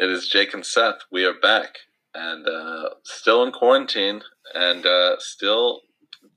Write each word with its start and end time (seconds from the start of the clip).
It 0.00 0.08
is 0.08 0.28
Jake 0.28 0.54
and 0.54 0.64
Seth. 0.64 1.00
We 1.12 1.26
are 1.26 1.34
back 1.34 1.74
and 2.14 2.48
uh, 2.48 2.88
still 3.04 3.42
in 3.42 3.52
quarantine 3.52 4.22
and 4.54 4.86
uh, 4.86 5.16
still 5.18 5.82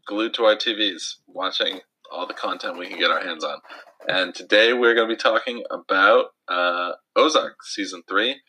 glued 0.06 0.34
to 0.34 0.44
our 0.44 0.58
TVs, 0.58 1.20
watching 1.28 1.80
all 2.12 2.28
the 2.28 2.34
content 2.34 2.78
we 2.78 2.90
can 2.90 3.00
get 3.00 3.10
our 3.10 3.24
hands 3.24 3.46
on. 3.46 3.60
And 4.06 4.36
today 4.36 4.74
we're 4.74 4.94
going 4.94 5.08
to 5.08 5.16
be 5.16 5.18
talking 5.18 5.64
about 5.72 6.32
uh, 6.50 6.92
Ozark 7.16 7.64
season 7.64 8.04
three. 8.06 8.42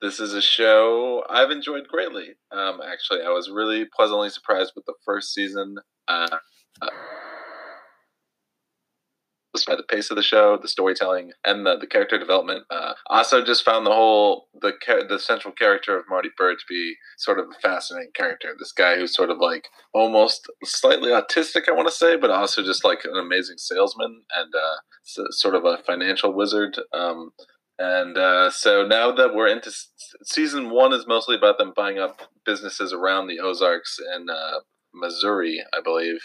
This 0.00 0.18
is 0.18 0.32
a 0.32 0.40
show 0.40 1.24
I've 1.28 1.50
enjoyed 1.50 1.86
greatly. 1.86 2.28
Um, 2.50 2.80
actually, 2.82 3.20
I 3.20 3.28
was 3.28 3.50
really 3.50 3.84
pleasantly 3.94 4.30
surprised 4.30 4.72
with 4.74 4.86
the 4.86 4.94
first 5.04 5.34
season. 5.34 5.76
Uh, 6.08 6.38
uh, 6.80 6.88
by 9.62 9.76
the 9.76 9.82
pace 9.82 10.10
of 10.10 10.16
the 10.16 10.22
show, 10.22 10.58
the 10.60 10.68
storytelling, 10.68 11.30
and 11.44 11.64
the, 11.64 11.76
the 11.76 11.86
character 11.86 12.18
development. 12.18 12.64
Uh, 12.70 12.94
also, 13.08 13.44
just 13.44 13.64
found 13.64 13.86
the 13.86 13.92
whole 13.92 14.48
the 14.60 14.72
the 15.08 15.18
central 15.18 15.52
character 15.52 15.96
of 15.96 16.06
Marty 16.08 16.30
Byrde 16.38 16.58
to 16.58 16.64
be 16.68 16.94
sort 17.18 17.38
of 17.38 17.46
a 17.46 17.60
fascinating 17.60 18.10
character. 18.14 18.54
This 18.58 18.72
guy 18.72 18.96
who's 18.96 19.14
sort 19.14 19.30
of 19.30 19.38
like 19.38 19.68
almost 19.92 20.50
slightly 20.64 21.10
autistic, 21.10 21.68
I 21.68 21.72
want 21.72 21.88
to 21.88 21.94
say, 21.94 22.16
but 22.16 22.30
also 22.30 22.62
just 22.62 22.84
like 22.84 23.04
an 23.04 23.16
amazing 23.16 23.58
salesman 23.58 24.22
and 24.34 24.52
uh, 24.54 25.30
sort 25.30 25.54
of 25.54 25.64
a 25.64 25.78
financial 25.86 26.32
wizard. 26.32 26.76
Um, 26.92 27.30
and 27.78 28.16
uh, 28.16 28.50
so 28.50 28.86
now 28.86 29.12
that 29.12 29.34
we're 29.34 29.48
into 29.48 29.72
season 30.22 30.70
one, 30.70 30.92
is 30.92 31.06
mostly 31.06 31.36
about 31.36 31.58
them 31.58 31.72
buying 31.74 31.98
up 31.98 32.20
businesses 32.46 32.92
around 32.92 33.26
the 33.26 33.40
Ozarks 33.40 33.98
in 34.14 34.28
uh, 34.30 34.60
Missouri, 34.94 35.62
I 35.72 35.80
believe 35.80 36.20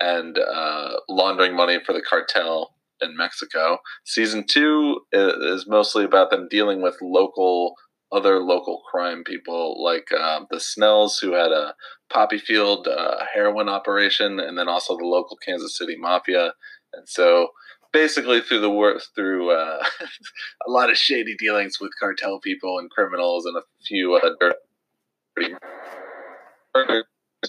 and 0.00 0.38
uh, 0.38 0.92
laundering 1.08 1.56
money 1.56 1.78
for 1.84 1.92
the 1.92 2.02
cartel 2.02 2.74
in 3.00 3.16
Mexico. 3.16 3.78
Season 4.04 4.44
two 4.46 5.00
is 5.12 5.66
mostly 5.66 6.04
about 6.04 6.30
them 6.30 6.48
dealing 6.50 6.82
with 6.82 6.96
local, 7.00 7.74
other 8.12 8.40
local 8.40 8.82
crime 8.90 9.24
people 9.24 9.82
like 9.82 10.08
uh, 10.12 10.40
the 10.50 10.60
Snells, 10.60 11.18
who 11.18 11.32
had 11.32 11.52
a 11.52 11.74
poppy 12.10 12.38
field 12.38 12.88
uh, 12.88 13.24
heroin 13.32 13.68
operation, 13.68 14.40
and 14.40 14.58
then 14.58 14.68
also 14.68 14.96
the 14.96 15.04
local 15.04 15.36
Kansas 15.36 15.76
City 15.76 15.96
mafia. 15.98 16.52
And 16.94 17.08
so, 17.08 17.48
basically, 17.92 18.40
through 18.40 18.60
the 18.60 18.70
work, 18.70 19.02
through 19.14 19.50
uh, 19.50 19.84
a 20.66 20.70
lot 20.70 20.90
of 20.90 20.96
shady 20.96 21.36
dealings 21.36 21.78
with 21.80 21.92
cartel 22.00 22.40
people 22.40 22.78
and 22.78 22.90
criminals, 22.90 23.46
and 23.46 23.56
a 23.56 23.62
few 23.86 24.20
dirty 24.40 25.54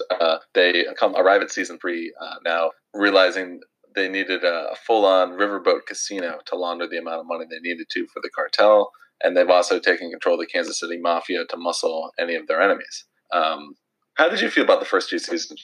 uh, 0.09 0.37
they 0.53 0.85
come 0.97 1.15
arrive 1.15 1.41
at 1.41 1.51
season 1.51 1.77
three 1.79 2.13
uh, 2.21 2.35
now, 2.45 2.71
realizing 2.93 3.59
they 3.95 4.07
needed 4.07 4.43
a 4.43 4.75
full-on 4.85 5.31
riverboat 5.31 5.85
casino 5.87 6.39
to 6.45 6.55
launder 6.55 6.87
the 6.87 6.97
amount 6.97 7.21
of 7.21 7.25
money 7.25 7.45
they 7.49 7.59
needed 7.59 7.87
to 7.91 8.05
for 8.13 8.21
the 8.21 8.29
cartel, 8.29 8.91
and 9.23 9.35
they've 9.35 9.49
also 9.49 9.79
taken 9.79 10.11
control 10.11 10.35
of 10.35 10.41
the 10.41 10.45
Kansas 10.45 10.79
City 10.79 10.99
Mafia 10.99 11.45
to 11.45 11.57
muscle 11.57 12.11
any 12.19 12.35
of 12.35 12.47
their 12.47 12.61
enemies. 12.61 13.05
Um, 13.33 13.75
how 14.15 14.29
did 14.29 14.41
you 14.41 14.49
feel 14.49 14.63
about 14.63 14.79
the 14.79 14.85
first 14.85 15.09
two 15.09 15.19
seasons? 15.19 15.63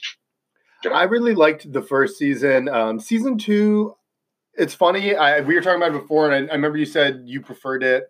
I 0.92 1.04
really 1.04 1.34
liked 1.34 1.72
the 1.72 1.82
first 1.82 2.18
season. 2.18 2.68
Um, 2.68 3.00
season 3.00 3.38
two, 3.38 3.94
it's 4.54 4.74
funny. 4.74 5.14
I, 5.14 5.40
we 5.40 5.54
were 5.54 5.60
talking 5.60 5.82
about 5.82 5.94
it 5.94 6.00
before, 6.00 6.30
and 6.30 6.48
I, 6.48 6.52
I 6.52 6.54
remember 6.54 6.78
you 6.78 6.86
said 6.86 7.22
you 7.26 7.40
preferred 7.40 7.82
it. 7.82 8.04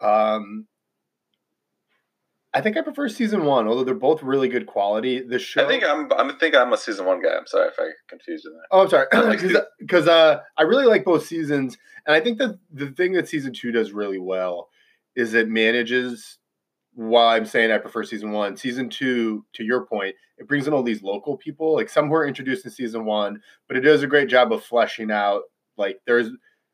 Um, 0.00 0.66
I 2.54 2.62
think 2.62 2.76
I 2.78 2.82
prefer 2.82 3.08
season 3.08 3.44
one, 3.44 3.68
although 3.68 3.84
they're 3.84 3.94
both 3.94 4.22
really 4.22 4.48
good 4.48 4.66
quality. 4.66 5.20
The 5.20 5.38
show. 5.38 5.64
I 5.64 5.68
think 5.68 5.84
I'm. 5.84 6.10
I 6.12 6.32
think 6.40 6.56
I'm 6.56 6.72
a 6.72 6.78
season 6.78 7.04
one 7.04 7.22
guy. 7.22 7.36
I'm 7.36 7.46
sorry 7.46 7.68
if 7.68 7.74
I 7.78 7.90
confused 8.08 8.44
you 8.44 8.52
there. 8.52 8.62
Oh, 8.70 8.82
I'm 8.82 8.88
sorry. 8.88 9.06
Because 9.78 10.08
uh, 10.08 10.40
I 10.56 10.62
really 10.62 10.86
like 10.86 11.04
both 11.04 11.26
seasons, 11.26 11.76
and 12.06 12.16
I 12.16 12.20
think 12.20 12.38
that 12.38 12.58
the 12.72 12.88
thing 12.88 13.12
that 13.12 13.28
season 13.28 13.52
two 13.52 13.70
does 13.70 13.92
really 13.92 14.18
well 14.18 14.68
is 15.14 15.34
it 15.34 15.48
manages. 15.48 16.38
While 16.94 17.28
I'm 17.28 17.44
saying 17.44 17.70
I 17.70 17.78
prefer 17.78 18.02
season 18.02 18.32
one, 18.32 18.56
season 18.56 18.88
two, 18.88 19.44
to 19.52 19.62
your 19.62 19.86
point, 19.86 20.16
it 20.38 20.48
brings 20.48 20.66
in 20.66 20.72
all 20.72 20.82
these 20.82 21.02
local 21.02 21.36
people. 21.36 21.74
Like 21.74 21.88
some 21.88 22.08
were 22.08 22.26
introduced 22.26 22.64
in 22.64 22.72
season 22.72 23.04
one, 23.04 23.40
but 23.68 23.76
it 23.76 23.82
does 23.82 24.02
a 24.02 24.08
great 24.08 24.28
job 24.28 24.52
of 24.52 24.64
fleshing 24.64 25.12
out. 25.12 25.42
Like 25.76 26.00
there's 26.06 26.30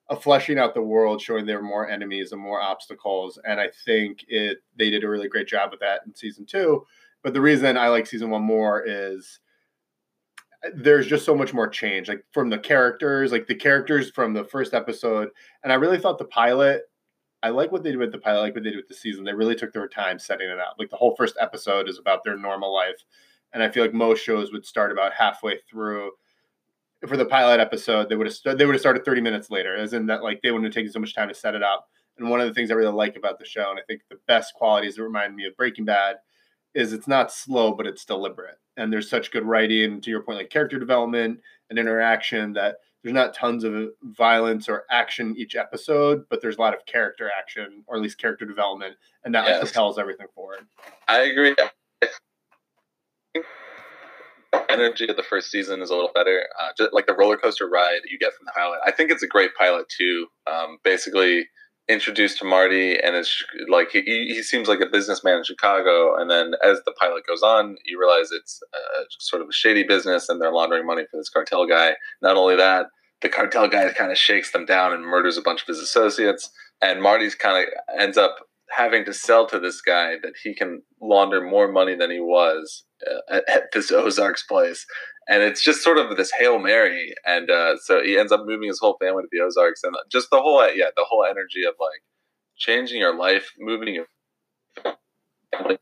of 0.09 0.23
fleshing 0.23 0.59
out 0.59 0.75
the 0.75 0.83
world, 0.83 1.21
showing 1.21 1.47
there 1.47 1.59
were 1.59 1.67
more 1.67 1.89
enemies 1.89 2.33
and 2.33 2.41
more 2.41 2.61
obstacles. 2.61 3.39
And 3.49 3.61
I 3.61 3.69
think 3.85 4.25
it 4.29 4.59
they 4.79 4.91
did 4.91 5.05
a 5.05 5.09
really 5.09 5.29
great 5.29 5.49
job 5.49 5.71
with 5.71 5.81
that 5.81 6.03
in 6.07 6.15
season 6.15 6.45
two. 6.45 6.87
But 7.23 7.33
the 7.33 7.41
reason 7.41 7.77
I 7.79 7.89
like 7.89 8.07
season 8.07 8.31
one 8.31 8.43
more 8.43 8.85
is 8.87 9.41
uh, 10.65 10.71
there's 10.75 11.07
just 11.07 11.25
so 11.25 11.35
much 11.35 11.55
more 11.55 11.69
change, 11.69 12.09
like 12.09 12.23
from 12.33 12.51
the 12.51 12.59
characters, 12.59 13.33
like 13.33 13.47
the 13.47 13.55
characters 13.55 14.11
from 14.11 14.35
the 14.35 14.45
first 14.45 14.75
episode. 14.75 15.31
And 15.63 15.73
I 15.73 15.77
really 15.77 15.99
thought 15.99 16.19
the 16.19 16.27
pilot, 16.27 16.83
I 17.43 17.49
like 17.49 17.73
what 17.73 17.83
they 17.83 17.91
did 17.91 17.99
with 17.99 18.13
the 18.13 18.19
pilot, 18.19 18.43
like 18.43 18.55
what 18.55 18.63
they 18.63 18.71
did 18.71 18.77
with 18.77 18.89
the 18.89 18.95
season. 18.95 19.25
They 19.25 19.33
really 19.33 19.55
took 19.55 19.73
their 19.73 19.89
time 19.89 20.19
setting 20.19 20.51
it 20.51 20.59
up. 20.59 20.77
Like 20.79 20.91
the 20.91 20.97
whole 20.97 21.17
first 21.17 21.37
episode 21.41 21.89
is 21.89 21.99
about 21.99 22.25
their 22.25 22.37
normal 22.37 22.75
life. 22.75 23.03
And 23.55 23.63
I 23.63 23.71
feel 23.71 23.85
like 23.85 23.95
most 23.95 24.23
shows 24.23 24.53
would 24.53 24.67
start 24.67 24.93
about 24.93 25.15
halfway 25.15 25.61
through 25.71 26.11
for 27.07 27.17
the 27.17 27.25
pilot 27.25 27.61
episode, 27.61 28.09
they 28.09 28.17
would 28.17 28.27
have 28.27 28.35
st- 28.35 28.59
they 28.59 28.67
would 28.67 28.75
have 28.75 28.81
started 28.81 29.05
30 29.05 29.21
minutes 29.21 29.51
later, 29.51 29.77
as 29.77 29.93
in 29.93 30.07
that 30.07 30.23
like 30.23 30.41
they 30.43 30.51
wouldn't 30.51 30.67
have 30.67 30.75
taken 30.75 30.93
so 30.93 31.01
much 31.01 31.15
time 31.15 31.29
to 31.29 31.35
set 31.35 31.55
it 31.55 31.63
up. 31.63 31.89
And 32.19 32.31
one 32.31 32.41
of 32.41 32.47
the 32.47 32.55
things 32.55 32.71
I 32.71 32.75
really 32.75 32.93
like 32.93 33.17
about 33.17 33.39
the 33.39 33.45
show, 33.45 33.71
and 33.71 33.79
I 33.79 33.83
think 33.83 34.03
the 34.09 34.21
best 34.29 34.55
qualities 34.55 34.97
that 34.97 35.03
remind 35.03 35.35
me 35.35 35.47
of 35.47 35.57
Breaking 35.57 35.85
Bad, 35.85 36.17
is 36.75 36.93
it's 36.93 37.09
not 37.09 37.33
slow, 37.33 37.73
but 37.73 37.87
it's 37.87 38.05
deliberate. 38.05 38.59
And 38.77 38.93
there's 38.93 39.11
such 39.11 39.31
good 39.31 39.45
writing, 39.45 40.01
to 40.01 40.11
your 40.11 40.23
point, 40.23 40.39
like 40.39 40.51
character 40.51 40.79
development 40.79 41.41
and 41.71 41.79
interaction 41.79 42.53
that 42.55 42.77
there's 43.03 43.15
not 43.15 43.35
tons 43.35 43.65
of 43.65 43.91
violence 44.03 44.69
or 44.69 44.85
action 44.91 45.35
each 45.37 45.57
episode, 45.57 46.25
but 46.31 46.41
there's 46.41 46.57
a 46.57 46.61
lot 46.61 46.75
of 46.75 46.87
character 46.87 47.31
action 47.37 47.85
or 47.87 47.97
at 47.97 48.03
least 48.03 48.19
character 48.19 48.45
development, 48.45 48.97
and 49.25 49.35
that 49.35 49.47
yes. 49.47 49.63
like, 49.63 49.73
propels 49.73 49.99
everything 49.99 50.27
forward. 50.35 50.67
I 51.09 51.23
agree 51.23 51.55
energy 54.69 55.09
of 55.09 55.17
the 55.17 55.23
first 55.23 55.51
season 55.51 55.83
is 55.83 55.91
a 55.91 55.95
little 55.95 56.11
better. 56.15 56.47
Uh, 56.61 56.69
just 56.77 56.93
like 56.93 57.07
the 57.07 57.15
roller 57.15 57.37
coaster 57.37 57.69
ride 57.69 58.01
you 58.11 58.19
get 58.19 58.33
from 58.35 58.47
the 58.47 58.53
pilot. 58.53 58.79
I 58.85 58.91
think 58.91 59.11
it's 59.11 59.23
a 59.23 59.29
great 59.29 59.51
pilot 59.59 59.87
too. 59.89 60.27
Um, 60.47 60.79
basically, 60.83 61.49
introduced 61.89 62.39
to 62.39 62.45
Marty, 62.45 62.99
and 62.99 63.15
it's 63.15 63.45
like 63.69 63.91
he, 63.91 64.01
he 64.03 64.43
seems 64.43 64.69
like 64.69 64.81
a 64.81 64.87
businessman 64.87 65.39
in 65.39 65.45
Chicago. 65.45 66.17
And 66.19 66.31
then 66.31 66.55
as 66.65 66.81
the 66.85 66.93
pilot 66.93 67.27
goes 67.27 67.43
on, 67.43 67.77
you 67.85 67.99
realize 67.99 68.31
it's 68.33 68.61
uh, 68.73 69.03
sort 69.19 69.43
of 69.43 69.49
a 69.49 69.53
shady 69.53 69.83
business, 69.83 70.29
and 70.29 70.41
they're 70.41 70.53
laundering 70.53 70.87
money 70.87 71.05
for 71.11 71.17
this 71.17 71.29
cartel 71.29 71.67
guy. 71.67 71.95
Not 72.23 72.37
only 72.37 72.57
that, 72.57 72.87
the 73.23 73.29
cartel 73.29 73.69
guy 73.69 73.91
kind 73.93 74.11
of 74.11 74.19
shakes 74.19 74.53
them 74.53 74.65
down 74.65 74.93
and 74.93 75.05
murders 75.05 75.37
a 75.37 75.43
bunch 75.43 75.63
of 75.63 75.69
his 75.69 75.79
associates. 75.79 76.51
And 76.83 77.03
Marty's 77.03 77.35
kind 77.35 77.67
of 77.67 78.01
ends 78.01 78.19
up 78.19 78.37
having 78.71 79.05
to 79.05 79.13
sell 79.13 79.47
to 79.47 79.59
this 79.59 79.81
guy 79.81 80.15
that 80.23 80.35
he 80.43 80.55
can 80.55 80.83
launder 81.01 81.41
more 81.41 81.71
money 81.71 81.95
than 81.95 82.11
he 82.11 82.21
was 82.21 82.85
uh, 83.07 83.37
at, 83.37 83.45
at, 83.49 83.63
this 83.73 83.91
Ozarks 83.93 84.45
place. 84.45 84.85
And 85.29 85.43
it's 85.43 85.63
just 85.63 85.83
sort 85.83 85.99
of 85.99 86.17
this 86.17 86.33
hail 86.39 86.59
mary, 86.59 87.15
and 87.25 87.51
uh, 87.51 87.77
so 87.79 88.03
he 88.03 88.19
ends 88.19 88.31
up 88.31 88.43
moving 88.45 88.69
his 88.69 88.79
whole 88.79 88.99
family 89.01 89.23
to 89.23 89.29
the 89.33 89.41
Ozarks, 89.41 89.83
and 89.83 89.97
just 90.13 90.29
the 90.31 90.39
whole 90.39 90.61
yeah, 90.75 90.91
the 90.97 91.05
whole 91.09 91.25
energy 91.25 91.65
of 91.67 91.75
like 91.81 92.03
changing 92.59 93.01
your 93.01 93.17
life, 93.17 93.51
moving 93.59 93.95
your 93.95 94.07
family. 95.57 95.79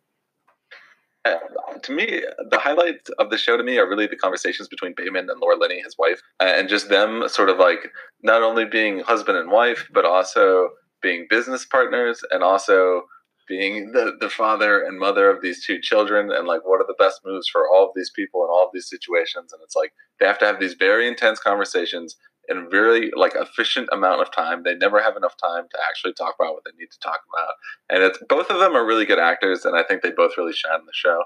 Uh, 1.25 1.37
to 1.83 1.93
me, 1.93 2.23
the 2.51 2.59
highlights 2.59 3.09
of 3.19 3.31
the 3.31 3.39
show 3.39 3.57
to 3.57 3.63
me 3.63 3.79
are 3.79 3.89
really 3.89 4.07
the 4.07 4.17
conversations 4.17 4.69
between 4.69 4.95
Bateman 4.97 5.29
and 5.31 5.41
Laura 5.41 5.57
Linney, 5.57 5.81
his 5.81 5.97
wife, 5.99 6.21
uh, 6.41 6.45
and 6.45 6.69
just 6.69 6.89
them 6.89 7.25
sort 7.29 7.49
of 7.49 7.59
like 7.59 7.91
not 8.23 8.43
only 8.43 8.65
being 8.65 9.01
husband 9.01 9.39
and 9.39 9.51
wife, 9.51 9.89
but 9.93 10.05
also 10.05 10.71
being 11.03 11.27
business 11.29 11.65
partners 11.65 12.25
and 12.31 12.43
also 12.43 13.03
being 13.49 13.93
the, 13.93 14.13
the 14.21 14.31
father 14.31 14.83
and 14.83 14.99
mother 14.99 15.29
of 15.29 15.43
these 15.43 15.65
two 15.65 15.81
children 15.81 16.31
and 16.31 16.47
like 16.47 16.61
what 16.65 16.81
are 16.81 16.87
the 16.87 16.95
best 16.99 17.21
moves 17.25 17.49
for 17.49 17.69
all 17.69 17.85
of 17.85 17.91
these 17.95 18.11
people 18.15 18.45
in 18.45 18.51
all 18.51 18.65
of 18.65 18.71
these 18.73 18.89
situations. 18.89 19.53
And 19.53 19.61
it's 19.63 19.77
like 19.77 19.93
they 20.21 20.27
have 20.27 20.39
to 20.39 20.47
have 20.47 20.61
these 20.61 20.75
very 20.75 21.09
intense 21.09 21.41
conversations 21.41 22.17
in 22.49 22.59
a 22.59 22.69
very 22.69 23.11
like 23.17 23.35
efficient 23.35 23.89
amount 23.93 24.23
of 24.23 24.33
time. 24.33 24.63
They 24.63 24.75
never 24.75 25.03
have 25.03 25.17
enough 25.17 25.35
time 25.43 25.65
to 25.71 25.79
actually 25.89 26.15
talk 26.15 26.35
about 26.39 26.55
what 26.55 26.63
they 26.65 26.77
need 26.79 26.91
to 26.93 26.99
talk 27.01 27.21
about. 27.33 27.55
And 27.91 28.03
it's 28.03 28.19
both 28.29 28.51
of 28.51 28.61
them 28.61 28.75
are 28.77 28.87
really 28.87 29.05
good 29.05 29.19
actors 29.19 29.65
and 29.65 29.77
i 29.77 29.83
think 29.83 30.03
they 30.03 30.11
both 30.11 30.33
really 30.39 30.53
shine 30.53 30.81
in 30.81 30.87
the 30.87 30.93
show. 30.95 31.25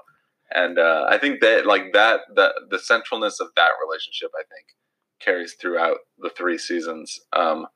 And 0.53 0.79
uh, 0.79 1.05
i 1.09 1.17
think 1.17 1.41
that 1.41 1.65
like 1.65 1.93
that 1.93 2.21
that 2.35 2.53
the 2.69 2.77
centralness 2.77 3.39
of 3.39 3.49
that 3.55 3.71
relationship 3.83 4.31
i 4.35 4.43
think 4.49 4.67
carries 5.19 5.53
throughout 5.53 5.97
the 6.19 6.29
three 6.29 6.57
seasons. 6.57 7.19
Um, 7.33 7.67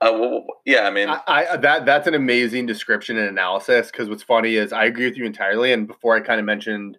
uh, 0.00 0.10
well, 0.12 0.44
yeah, 0.64 0.82
I 0.82 0.90
mean, 0.90 1.08
I, 1.08 1.20
I, 1.26 1.56
that 1.56 1.86
that's 1.86 2.06
an 2.06 2.14
amazing 2.14 2.66
description 2.66 3.16
and 3.16 3.28
analysis. 3.28 3.90
Because 3.90 4.08
what's 4.08 4.22
funny 4.22 4.56
is 4.56 4.72
I 4.72 4.84
agree 4.84 5.06
with 5.06 5.16
you 5.16 5.24
entirely. 5.24 5.72
And 5.72 5.86
before 5.86 6.16
I 6.16 6.20
kind 6.20 6.40
of 6.40 6.46
mentioned 6.46 6.98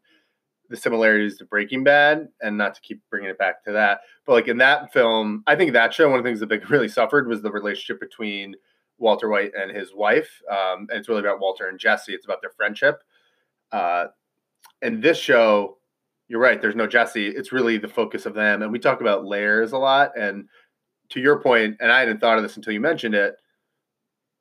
the 0.69 0.77
similarities 0.77 1.37
to 1.37 1.45
Breaking 1.45 1.83
Bad, 1.83 2.29
and 2.41 2.57
not 2.57 2.75
to 2.75 2.81
keep 2.81 3.01
bringing 3.09 3.29
it 3.29 3.37
back 3.37 3.63
to 3.65 3.71
that, 3.73 3.99
but 4.25 4.33
like 4.33 4.47
in 4.47 4.57
that 4.57 4.91
film, 4.93 5.43
I 5.45 5.55
think 5.55 5.73
that 5.73 5.93
show 5.93 6.09
one 6.09 6.17
of 6.17 6.23
the 6.23 6.29
things 6.29 6.39
that 6.39 6.47
Big 6.47 6.69
really 6.71 6.87
suffered 6.87 7.27
was 7.27 7.41
the 7.41 7.51
relationship 7.51 7.99
between 7.99 8.55
Walter 8.97 9.29
White 9.29 9.51
and 9.55 9.75
his 9.75 9.93
wife. 9.93 10.41
Um, 10.49 10.87
and 10.89 10.99
it's 10.99 11.09
really 11.09 11.19
about 11.19 11.39
Walter 11.39 11.67
and 11.67 11.79
Jesse. 11.79 12.13
It's 12.13 12.25
about 12.25 12.41
their 12.41 12.51
friendship. 12.51 13.03
Uh, 13.71 14.05
and 14.81 15.03
this 15.03 15.17
show, 15.17 15.77
you're 16.27 16.39
right. 16.39 16.61
There's 16.61 16.75
no 16.75 16.87
Jesse. 16.87 17.27
It's 17.27 17.51
really 17.51 17.77
the 17.77 17.87
focus 17.87 18.25
of 18.25 18.33
them. 18.33 18.61
And 18.61 18.71
we 18.71 18.79
talk 18.79 19.01
about 19.01 19.25
layers 19.25 19.73
a 19.73 19.77
lot 19.77 20.17
and 20.17 20.47
to 21.09 21.19
your 21.19 21.39
point, 21.39 21.77
and 21.79 21.91
I 21.91 21.99
hadn't 21.99 22.19
thought 22.19 22.37
of 22.37 22.43
this 22.43 22.55
until 22.57 22.73
you 22.73 22.79
mentioned 22.81 23.15
it, 23.15 23.35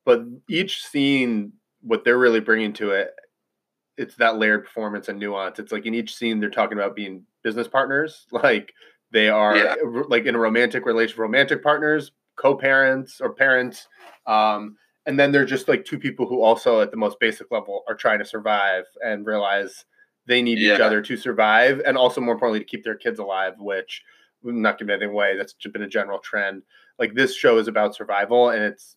but 0.04 0.24
each 0.48 0.84
scene, 0.84 1.52
what 1.80 2.04
they're 2.04 2.18
really 2.18 2.40
bringing 2.40 2.72
to 2.74 2.90
it, 2.90 3.14
it's 3.96 4.16
that 4.16 4.38
layered 4.38 4.64
performance 4.64 5.08
and 5.08 5.18
nuance. 5.18 5.58
It's 5.58 5.72
like 5.72 5.86
in 5.86 5.94
each 5.94 6.14
scene 6.14 6.40
they're 6.40 6.50
talking 6.50 6.78
about 6.78 6.96
being 6.96 7.24
business 7.42 7.68
partners, 7.68 8.26
like 8.32 8.72
they 9.12 9.28
are 9.28 9.56
Yeah. 9.56 9.74
like 10.08 10.26
in 10.26 10.34
a 10.34 10.38
romantic 10.38 10.86
relationship, 10.86 11.18
romantic 11.20 11.62
partners, 11.62 12.12
co-parents 12.36 13.20
or 13.20 13.32
parents. 13.32 13.86
Um, 14.26 14.76
and 15.06 15.18
then 15.18 15.30
they're 15.30 15.44
just 15.44 15.68
like 15.68 15.84
two 15.84 15.98
people 15.98 16.26
who 16.26 16.42
also 16.42 16.80
at 16.80 16.90
the 16.90 16.96
most 16.96 17.20
basic 17.20 17.50
level 17.50 17.84
are 17.88 17.94
trying 17.94 18.18
to 18.18 18.24
survive 18.24 18.84
and 19.04 19.26
realize 19.26 19.84
they 20.26 20.40
need 20.40 20.58
each 20.58 20.80
other 20.80 21.02
to 21.02 21.16
survive 21.16 21.80
and 21.86 21.96
also 21.98 22.20
more 22.20 22.32
importantly 22.32 22.58
to 22.58 22.64
keep 22.64 22.82
their 22.82 22.96
kids 22.96 23.18
alive 23.18 23.52
which 23.58 24.02
not 24.52 24.78
giving 24.78 24.92
anything 24.92 25.10
away 25.10 25.36
that's 25.36 25.54
been 25.54 25.82
a 25.82 25.88
general 25.88 26.18
trend 26.18 26.62
like 26.98 27.14
this 27.14 27.34
show 27.34 27.58
is 27.58 27.68
about 27.68 27.94
survival 27.94 28.50
and 28.50 28.62
it's 28.62 28.96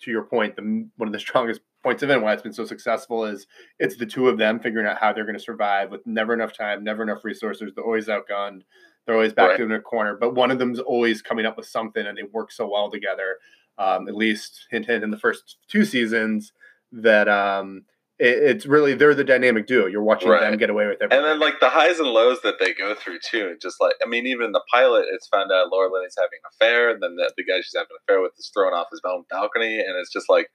to 0.00 0.10
your 0.10 0.22
point 0.24 0.54
the 0.56 0.62
one 0.96 1.08
of 1.08 1.12
the 1.12 1.18
strongest 1.26 1.60
points 1.82 2.02
of 2.02 2.10
it 2.10 2.14
and 2.14 2.22
why 2.22 2.32
it's 2.32 2.42
been 2.42 2.52
so 2.52 2.64
successful 2.64 3.24
is 3.24 3.46
it's 3.78 3.96
the 3.96 4.06
two 4.06 4.28
of 4.28 4.38
them 4.38 4.58
figuring 4.58 4.86
out 4.86 4.98
how 4.98 5.12
they're 5.12 5.24
going 5.24 5.36
to 5.36 5.42
survive 5.42 5.90
with 5.90 6.06
never 6.06 6.32
enough 6.32 6.52
time 6.52 6.82
never 6.82 7.02
enough 7.02 7.24
resources 7.24 7.72
they're 7.74 7.84
always 7.84 8.06
outgunned 8.08 8.62
they're 9.06 9.14
always 9.14 9.34
back 9.34 9.50
Right. 9.50 9.60
in 9.60 9.72
a 9.72 9.80
corner 9.80 10.16
but 10.16 10.34
one 10.34 10.50
of 10.50 10.58
them's 10.58 10.80
always 10.80 11.20
coming 11.20 11.44
up 11.44 11.56
with 11.56 11.66
something 11.66 12.06
and 12.06 12.16
they 12.16 12.22
work 12.22 12.50
so 12.52 12.66
well 12.68 12.90
together 12.90 13.36
um, 13.76 14.08
at 14.08 14.14
least 14.14 14.66
hint 14.70 14.86
hint 14.86 15.04
in 15.04 15.10
the 15.10 15.18
first 15.18 15.58
two 15.68 15.84
seasons 15.84 16.52
that 16.92 17.28
um, 17.28 17.84
it's 18.28 18.66
really 18.66 18.94
they're 18.94 19.14
the 19.14 19.24
dynamic 19.24 19.66
duo. 19.66 19.86
You're 19.86 20.02
watching 20.02 20.30
them 20.30 20.56
get 20.56 20.70
away 20.70 20.86
with 20.86 21.02
everything. 21.02 21.18
And 21.18 21.26
then 21.26 21.40
like 21.40 21.60
the 21.60 21.70
highs 21.70 21.98
and 21.98 22.08
lows 22.08 22.38
that 22.42 22.58
they 22.58 22.72
go 22.72 22.94
through 22.94 23.18
too. 23.24 23.56
Just 23.60 23.80
like 23.80 23.94
I 24.04 24.08
mean, 24.08 24.26
even 24.26 24.46
in 24.46 24.52
the 24.52 24.62
pilot, 24.72 25.06
it's 25.12 25.28
found 25.28 25.52
out 25.52 25.70
Laura 25.70 25.92
Linney's 25.92 26.16
having 26.16 26.38
an 26.42 26.50
affair, 26.54 26.90
and 26.90 27.02
then 27.02 27.16
the, 27.16 27.32
the 27.36 27.44
guy 27.44 27.58
she's 27.58 27.74
having 27.74 27.88
an 27.90 27.98
affair 28.08 28.20
with 28.20 28.32
is 28.38 28.50
thrown 28.54 28.72
off 28.72 28.88
his 28.90 29.00
own 29.04 29.24
balcony, 29.30 29.78
and 29.78 29.96
it's 30.00 30.12
just 30.12 30.28
like 30.28 30.48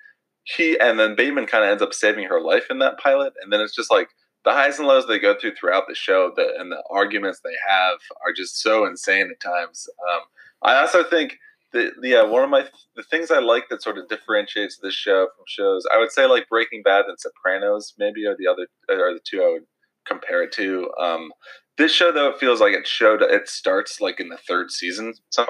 he 0.44 0.80
and 0.80 1.00
then 1.00 1.16
Bateman 1.16 1.46
kind 1.46 1.64
of 1.64 1.70
ends 1.70 1.84
up 1.84 1.94
saving 1.94 2.26
her 2.26 2.42
life 2.42 2.66
in 2.70 2.80
that 2.80 3.00
pilot, 3.00 3.34
and 3.42 3.52
then 3.52 3.62
it's 3.62 3.76
just 3.76 3.92
like 3.92 4.10
the 4.46 4.52
highs 4.52 4.80
and 4.80 4.88
lows 4.88 5.08
they 5.08 5.20
go 5.20 5.36
through 5.40 5.56
throughout 5.56 5.84
the 5.88 5.96
show, 5.96 6.32
the, 6.36 6.54
and 6.58 6.72
the 6.72 6.82
arguments 6.90 7.42
they 7.44 7.56
have 7.68 8.00
are 8.26 8.34
just 8.34 8.62
so 8.62 8.86
insane 8.86 9.30
at 9.30 9.40
times. 9.42 9.88
Um, 10.12 10.22
I 10.64 10.80
also 10.80 11.04
think 11.04 11.38
the 11.74 11.92
yeah 12.02 12.24
one 12.24 12.44
of 12.44 12.50
my 12.50 12.66
the 12.96 13.04
things 13.04 13.32
I 13.32 13.40
like 13.40 13.66
that 13.70 13.82
sort 13.84 13.98
of 13.98 14.08
differentiates 14.10 14.78
this 14.82 14.94
show 14.94 15.28
from 15.36 15.46
shows 15.48 15.86
I 15.94 16.00
would 16.00 16.12
say 16.12 16.26
like 16.26 16.50
Breaking 16.50 16.82
Bad 16.84 17.06
and 17.08 17.18
Sopranos 17.20 17.94
maybe 17.98 18.26
are 18.26 18.36
the 18.38 18.48
other 18.48 18.68
are 18.90 19.14
the 19.14 19.22
two 19.30 19.42
I 19.42 19.52
would 19.54 19.66
compare 20.08 20.44
it 20.44 20.52
to. 20.54 20.90
Um, 21.00 21.32
this 21.78 21.92
show 21.92 22.12
though 22.12 22.30
it 22.30 22.40
feels 22.40 22.60
like 22.60 22.74
it 22.74 22.88
showed 22.88 23.22
it 23.22 23.48
starts 23.48 24.02
like 24.02 24.20
in 24.20 24.30
the 24.30 24.38
third 24.48 24.72
season 24.72 25.14
some 25.30 25.48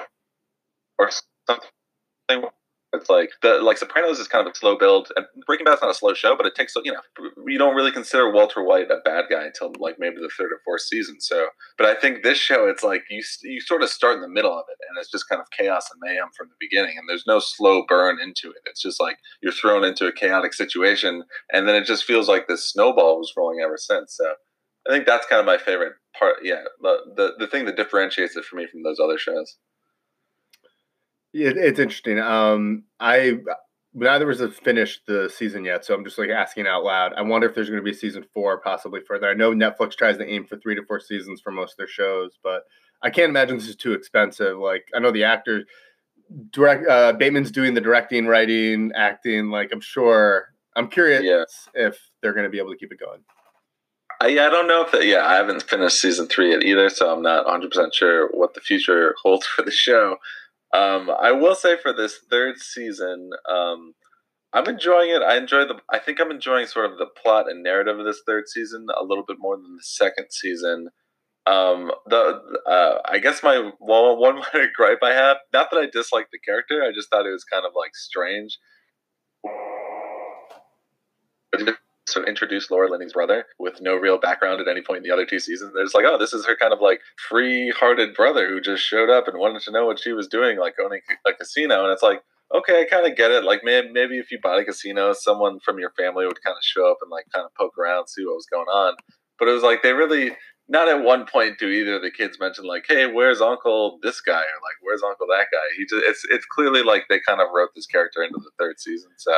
or 0.98 1.10
something. 1.48 2.50
It's 2.92 3.08
like 3.08 3.30
the 3.40 3.58
like 3.58 3.78
Sopranos 3.78 4.18
is 4.18 4.26
kind 4.26 4.44
of 4.44 4.52
a 4.52 4.56
slow 4.56 4.76
build, 4.76 5.12
and 5.14 5.24
Breaking 5.46 5.64
Bad's 5.64 5.80
not 5.80 5.92
a 5.92 5.94
slow 5.94 6.12
show, 6.12 6.36
but 6.36 6.46
it 6.46 6.56
takes 6.56 6.74
you 6.82 6.92
know 6.92 7.00
you 7.46 7.56
don't 7.56 7.76
really 7.76 7.92
consider 7.92 8.32
Walter 8.32 8.64
White 8.64 8.90
a 8.90 8.98
bad 9.04 9.26
guy 9.30 9.44
until 9.44 9.72
like 9.78 9.96
maybe 10.00 10.16
the 10.16 10.30
third 10.36 10.50
or 10.52 10.60
fourth 10.64 10.82
season. 10.82 11.20
So, 11.20 11.48
but 11.78 11.86
I 11.86 11.94
think 11.94 12.24
this 12.24 12.38
show 12.38 12.68
it's 12.68 12.82
like 12.82 13.02
you 13.08 13.22
you 13.42 13.60
sort 13.60 13.84
of 13.84 13.90
start 13.90 14.16
in 14.16 14.22
the 14.22 14.28
middle 14.28 14.52
of 14.52 14.64
it, 14.68 14.78
and 14.88 14.98
it's 14.98 15.10
just 15.10 15.28
kind 15.28 15.40
of 15.40 15.46
chaos 15.56 15.88
and 15.92 16.00
mayhem 16.02 16.30
from 16.36 16.48
the 16.48 16.56
beginning, 16.58 16.96
and 16.98 17.08
there's 17.08 17.26
no 17.28 17.38
slow 17.38 17.84
burn 17.86 18.20
into 18.20 18.48
it. 18.50 18.62
It's 18.66 18.82
just 18.82 19.00
like 19.00 19.18
you're 19.40 19.52
thrown 19.52 19.84
into 19.84 20.06
a 20.06 20.12
chaotic 20.12 20.52
situation, 20.52 21.22
and 21.52 21.68
then 21.68 21.76
it 21.76 21.84
just 21.84 22.04
feels 22.04 22.28
like 22.28 22.48
this 22.48 22.68
snowball 22.68 23.18
was 23.18 23.32
rolling 23.36 23.60
ever 23.64 23.76
since. 23.78 24.16
So, 24.16 24.34
I 24.88 24.92
think 24.92 25.06
that's 25.06 25.26
kind 25.26 25.38
of 25.38 25.46
my 25.46 25.58
favorite 25.58 25.92
part. 26.18 26.38
Yeah, 26.42 26.64
the 26.80 26.96
the, 27.14 27.32
the 27.38 27.46
thing 27.46 27.66
that 27.66 27.76
differentiates 27.76 28.34
it 28.34 28.44
for 28.44 28.56
me 28.56 28.66
from 28.66 28.82
those 28.82 28.98
other 28.98 29.18
shows. 29.18 29.56
It, 31.32 31.56
it's 31.56 31.78
interesting. 31.78 32.18
Um, 32.18 32.84
I 32.98 33.38
neither 33.94 34.30
us 34.30 34.40
finished 34.58 35.02
the 35.06 35.28
season 35.34 35.64
yet, 35.64 35.84
so 35.84 35.94
I'm 35.94 36.04
just 36.04 36.18
like 36.18 36.30
asking 36.30 36.66
out 36.66 36.84
loud. 36.84 37.12
I 37.14 37.22
wonder 37.22 37.48
if 37.48 37.54
there's 37.54 37.68
going 37.70 37.82
to 37.82 37.88
be 37.90 37.92
season 37.94 38.24
four, 38.32 38.60
possibly 38.60 39.00
further. 39.06 39.28
I 39.28 39.34
know 39.34 39.52
Netflix 39.52 39.96
tries 39.96 40.16
to 40.18 40.26
aim 40.28 40.44
for 40.44 40.56
three 40.58 40.74
to 40.74 40.84
four 40.84 41.00
seasons 41.00 41.40
for 41.40 41.50
most 41.50 41.72
of 41.72 41.76
their 41.78 41.88
shows, 41.88 42.38
but 42.42 42.62
I 43.02 43.10
can't 43.10 43.30
imagine 43.30 43.56
this 43.58 43.68
is 43.68 43.76
too 43.76 43.92
expensive. 43.92 44.58
Like 44.58 44.88
I 44.94 44.98
know 44.98 45.10
the 45.10 45.24
actors, 45.24 45.64
direct 46.50 46.88
uh, 46.88 47.12
Bateman's 47.14 47.50
doing 47.50 47.74
the 47.74 47.80
directing, 47.80 48.26
writing, 48.26 48.92
acting. 48.94 49.50
Like 49.50 49.70
I'm 49.72 49.80
sure. 49.80 50.46
I'm 50.76 50.88
curious 50.88 51.22
Yeah. 51.24 51.44
if 51.74 51.98
they're 52.22 52.32
going 52.32 52.44
to 52.44 52.50
be 52.50 52.58
able 52.58 52.70
to 52.70 52.76
keep 52.76 52.92
it 52.92 53.00
going. 53.00 53.20
I, 54.22 54.26
I 54.28 54.50
don't 54.50 54.68
know 54.68 54.82
if 54.82 54.92
that. 54.92 55.04
Yeah, 55.04 55.26
I 55.26 55.34
haven't 55.34 55.62
finished 55.64 56.00
season 56.00 56.28
three 56.28 56.52
yet 56.52 56.62
either, 56.62 56.88
so 56.90 57.12
I'm 57.12 57.22
not 57.22 57.44
100 57.44 57.70
percent 57.70 57.94
sure 57.94 58.28
what 58.32 58.54
the 58.54 58.60
future 58.60 59.14
holds 59.22 59.46
for 59.46 59.62
the 59.62 59.70
show. 59.72 60.16
Um, 60.72 61.10
I 61.10 61.32
will 61.32 61.54
say 61.54 61.76
for 61.76 61.92
this 61.92 62.18
third 62.30 62.58
season, 62.58 63.30
um, 63.48 63.94
I'm 64.52 64.66
enjoying 64.68 65.10
it. 65.10 65.22
I 65.22 65.36
enjoy 65.36 65.64
the. 65.64 65.80
I 65.90 65.98
think 65.98 66.20
I'm 66.20 66.30
enjoying 66.30 66.66
sort 66.66 66.90
of 66.90 66.98
the 66.98 67.06
plot 67.06 67.50
and 67.50 67.62
narrative 67.62 67.98
of 67.98 68.04
this 68.04 68.22
third 68.26 68.48
season 68.48 68.86
a 68.98 69.04
little 69.04 69.24
bit 69.26 69.36
more 69.38 69.56
than 69.56 69.76
the 69.76 69.82
second 69.82 70.26
season. 70.30 70.88
Um, 71.46 71.90
the 72.06 72.40
uh, 72.66 72.98
I 73.08 73.18
guess 73.18 73.42
my 73.42 73.72
one 73.78 74.18
one 74.18 74.34
minor 74.54 74.68
gripe 74.74 75.02
I 75.02 75.12
have, 75.12 75.38
not 75.52 75.70
that 75.70 75.78
I 75.78 75.86
dislike 75.86 76.28
the 76.32 76.38
character, 76.38 76.82
I 76.82 76.92
just 76.92 77.10
thought 77.10 77.26
it 77.26 77.32
was 77.32 77.44
kind 77.44 77.64
of 77.64 77.72
like 77.76 77.94
strange. 77.94 78.58
So 82.10 82.24
introduce 82.24 82.70
Laura 82.70 82.90
Linney's 82.90 83.12
brother 83.12 83.46
with 83.58 83.80
no 83.80 83.94
real 83.94 84.18
background 84.18 84.60
at 84.60 84.68
any 84.68 84.82
point 84.82 84.98
in 84.98 85.02
the 85.04 85.12
other 85.12 85.26
two 85.26 85.38
seasons. 85.38 85.72
They're 85.74 85.84
just 85.84 85.94
like, 85.94 86.04
oh, 86.06 86.18
this 86.18 86.32
is 86.32 86.46
her 86.46 86.56
kind 86.56 86.72
of 86.72 86.80
like 86.80 87.00
free-hearted 87.28 88.14
brother 88.14 88.48
who 88.48 88.60
just 88.60 88.82
showed 88.82 89.10
up 89.10 89.28
and 89.28 89.38
wanted 89.38 89.62
to 89.62 89.70
know 89.70 89.86
what 89.86 90.00
she 90.00 90.12
was 90.12 90.28
doing, 90.28 90.58
like 90.58 90.74
owning 90.84 91.00
a 91.26 91.32
casino. 91.32 91.84
And 91.84 91.92
it's 91.92 92.02
like, 92.02 92.22
okay, 92.54 92.82
I 92.82 92.84
kind 92.84 93.06
of 93.06 93.16
get 93.16 93.30
it. 93.30 93.44
Like 93.44 93.60
maybe, 93.62 93.90
maybe 93.92 94.18
if 94.18 94.30
you 94.30 94.38
bought 94.42 94.58
a 94.58 94.64
casino, 94.64 95.12
someone 95.12 95.60
from 95.60 95.78
your 95.78 95.92
family 95.98 96.26
would 96.26 96.42
kind 96.42 96.56
of 96.56 96.62
show 96.62 96.90
up 96.90 96.98
and 97.02 97.10
like 97.10 97.26
kind 97.32 97.44
of 97.44 97.54
poke 97.54 97.78
around, 97.78 98.08
see 98.08 98.24
what 98.24 98.34
was 98.34 98.48
going 98.50 98.68
on. 98.68 98.94
But 99.38 99.48
it 99.48 99.52
was 99.52 99.62
like 99.62 99.82
they 99.82 99.92
really 99.92 100.36
not 100.70 100.88
at 100.88 101.02
one 101.02 101.26
point 101.26 101.58
do 101.58 101.66
either 101.68 101.96
of 101.96 102.02
the 102.02 102.12
kids 102.12 102.38
mention 102.38 102.64
like, 102.64 102.84
hey, 102.88 103.10
where's 103.10 103.40
Uncle 103.40 103.98
this 104.02 104.20
guy 104.20 104.40
or 104.40 104.58
like 104.62 104.78
where's 104.80 105.02
Uncle 105.02 105.26
that 105.26 105.46
guy? 105.50 105.66
He 105.76 105.84
just 105.84 106.04
it's 106.06 106.24
it's 106.30 106.46
clearly 106.46 106.84
like 106.84 107.06
they 107.08 107.18
kind 107.26 107.40
of 107.40 107.48
wrote 107.52 107.70
this 107.74 107.86
character 107.86 108.22
into 108.22 108.38
the 108.38 108.52
third 108.56 108.78
season. 108.78 109.10
So 109.16 109.32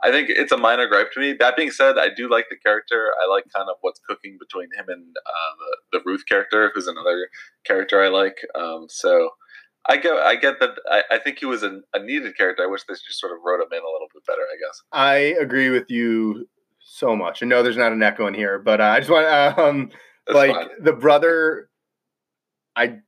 I 0.00 0.12
think 0.12 0.30
it's 0.30 0.52
a 0.52 0.56
minor 0.56 0.86
gripe 0.86 1.10
to 1.12 1.20
me. 1.20 1.34
That 1.38 1.56
being 1.56 1.72
said, 1.72 1.98
I 1.98 2.08
do 2.16 2.30
like 2.30 2.46
the 2.50 2.56
character. 2.56 3.10
I 3.20 3.28
like 3.28 3.46
kind 3.54 3.68
of 3.68 3.76
what's 3.80 4.00
cooking 4.08 4.38
between 4.38 4.68
him 4.78 4.88
and 4.88 5.16
uh, 5.26 5.52
the 5.58 5.98
the 5.98 6.04
Ruth 6.06 6.24
character, 6.28 6.70
who's 6.72 6.86
another 6.86 7.28
character 7.64 8.00
I 8.00 8.08
like. 8.08 8.36
Um, 8.54 8.86
so 8.88 9.30
I 9.88 9.96
get 9.96 10.12
I 10.12 10.36
get 10.36 10.60
that. 10.60 10.78
I, 10.88 11.02
I 11.10 11.18
think 11.18 11.40
he 11.40 11.46
was 11.46 11.64
a, 11.64 11.80
a 11.94 11.98
needed 11.98 12.36
character. 12.36 12.62
I 12.62 12.68
wish 12.68 12.84
they 12.84 12.94
just 12.94 13.18
sort 13.18 13.32
of 13.32 13.38
wrote 13.44 13.60
him 13.60 13.72
in 13.72 13.80
a 13.80 13.90
little 13.90 14.08
bit 14.14 14.24
better. 14.24 14.42
I 14.42 14.56
guess. 14.64 14.82
I 14.92 15.16
agree 15.42 15.70
with 15.70 15.90
you 15.90 16.48
so 16.78 17.16
much. 17.16 17.42
And 17.42 17.48
no, 17.48 17.64
there's 17.64 17.76
not 17.76 17.90
an 17.90 18.04
echo 18.04 18.28
in 18.28 18.34
here, 18.34 18.60
but 18.60 18.80
uh, 18.80 18.84
I 18.84 19.00
just 19.00 19.10
want 19.10 19.58
um 19.58 19.90
That's 20.26 20.34
like 20.34 20.50
fine. 20.54 20.68
the 20.80 20.92
brother. 20.92 21.68
I 22.74 22.98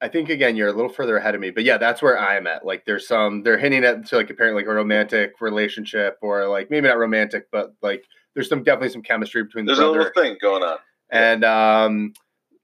I 0.00 0.08
think 0.08 0.30
again 0.30 0.56
you're 0.56 0.68
a 0.68 0.72
little 0.72 0.92
further 0.92 1.16
ahead 1.16 1.34
of 1.34 1.40
me, 1.40 1.50
but 1.50 1.64
yeah, 1.64 1.78
that's 1.78 2.02
where 2.02 2.18
I'm 2.18 2.46
at. 2.46 2.64
Like 2.64 2.84
there's 2.84 3.06
some 3.06 3.42
they're 3.42 3.58
hinting 3.58 3.84
at 3.84 4.06
to 4.06 4.16
like 4.16 4.30
apparently 4.30 4.62
like 4.62 4.68
a 4.70 4.74
romantic 4.74 5.40
relationship 5.40 6.18
or 6.22 6.46
like 6.48 6.70
maybe 6.70 6.88
not 6.88 6.98
romantic, 6.98 7.46
but 7.52 7.74
like 7.82 8.04
there's 8.34 8.48
some 8.48 8.62
definitely 8.62 8.88
some 8.88 9.02
chemistry 9.02 9.44
between 9.44 9.64
the 9.66 9.74
There's 9.74 9.86
a 9.86 9.90
little 9.90 10.10
thing 10.14 10.36
going 10.40 10.62
on. 10.62 10.78
and 11.10 11.44
um 11.44 12.12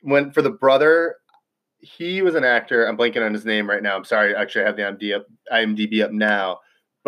when 0.01 0.31
for 0.31 0.43
the 0.43 0.51
brother 0.51 1.17
he 1.81 2.23
was 2.23 2.35
an 2.35 2.45
actor 2.45 2.87
i'm 2.87 2.97
blanking 2.97 3.25
on 3.25 3.35
his 3.35 3.45
name 3.45 3.69
right 3.69 3.83
now 3.83 3.95
i'm 3.97 4.05
sorry 4.05 4.35
actually 4.35 4.63
i 4.63 4.67
have 4.67 4.77
the 4.77 4.83
IMDb 4.83 5.15
up, 5.17 5.27
IMDb 5.53 6.03
up 6.03 6.11
now 6.11 6.59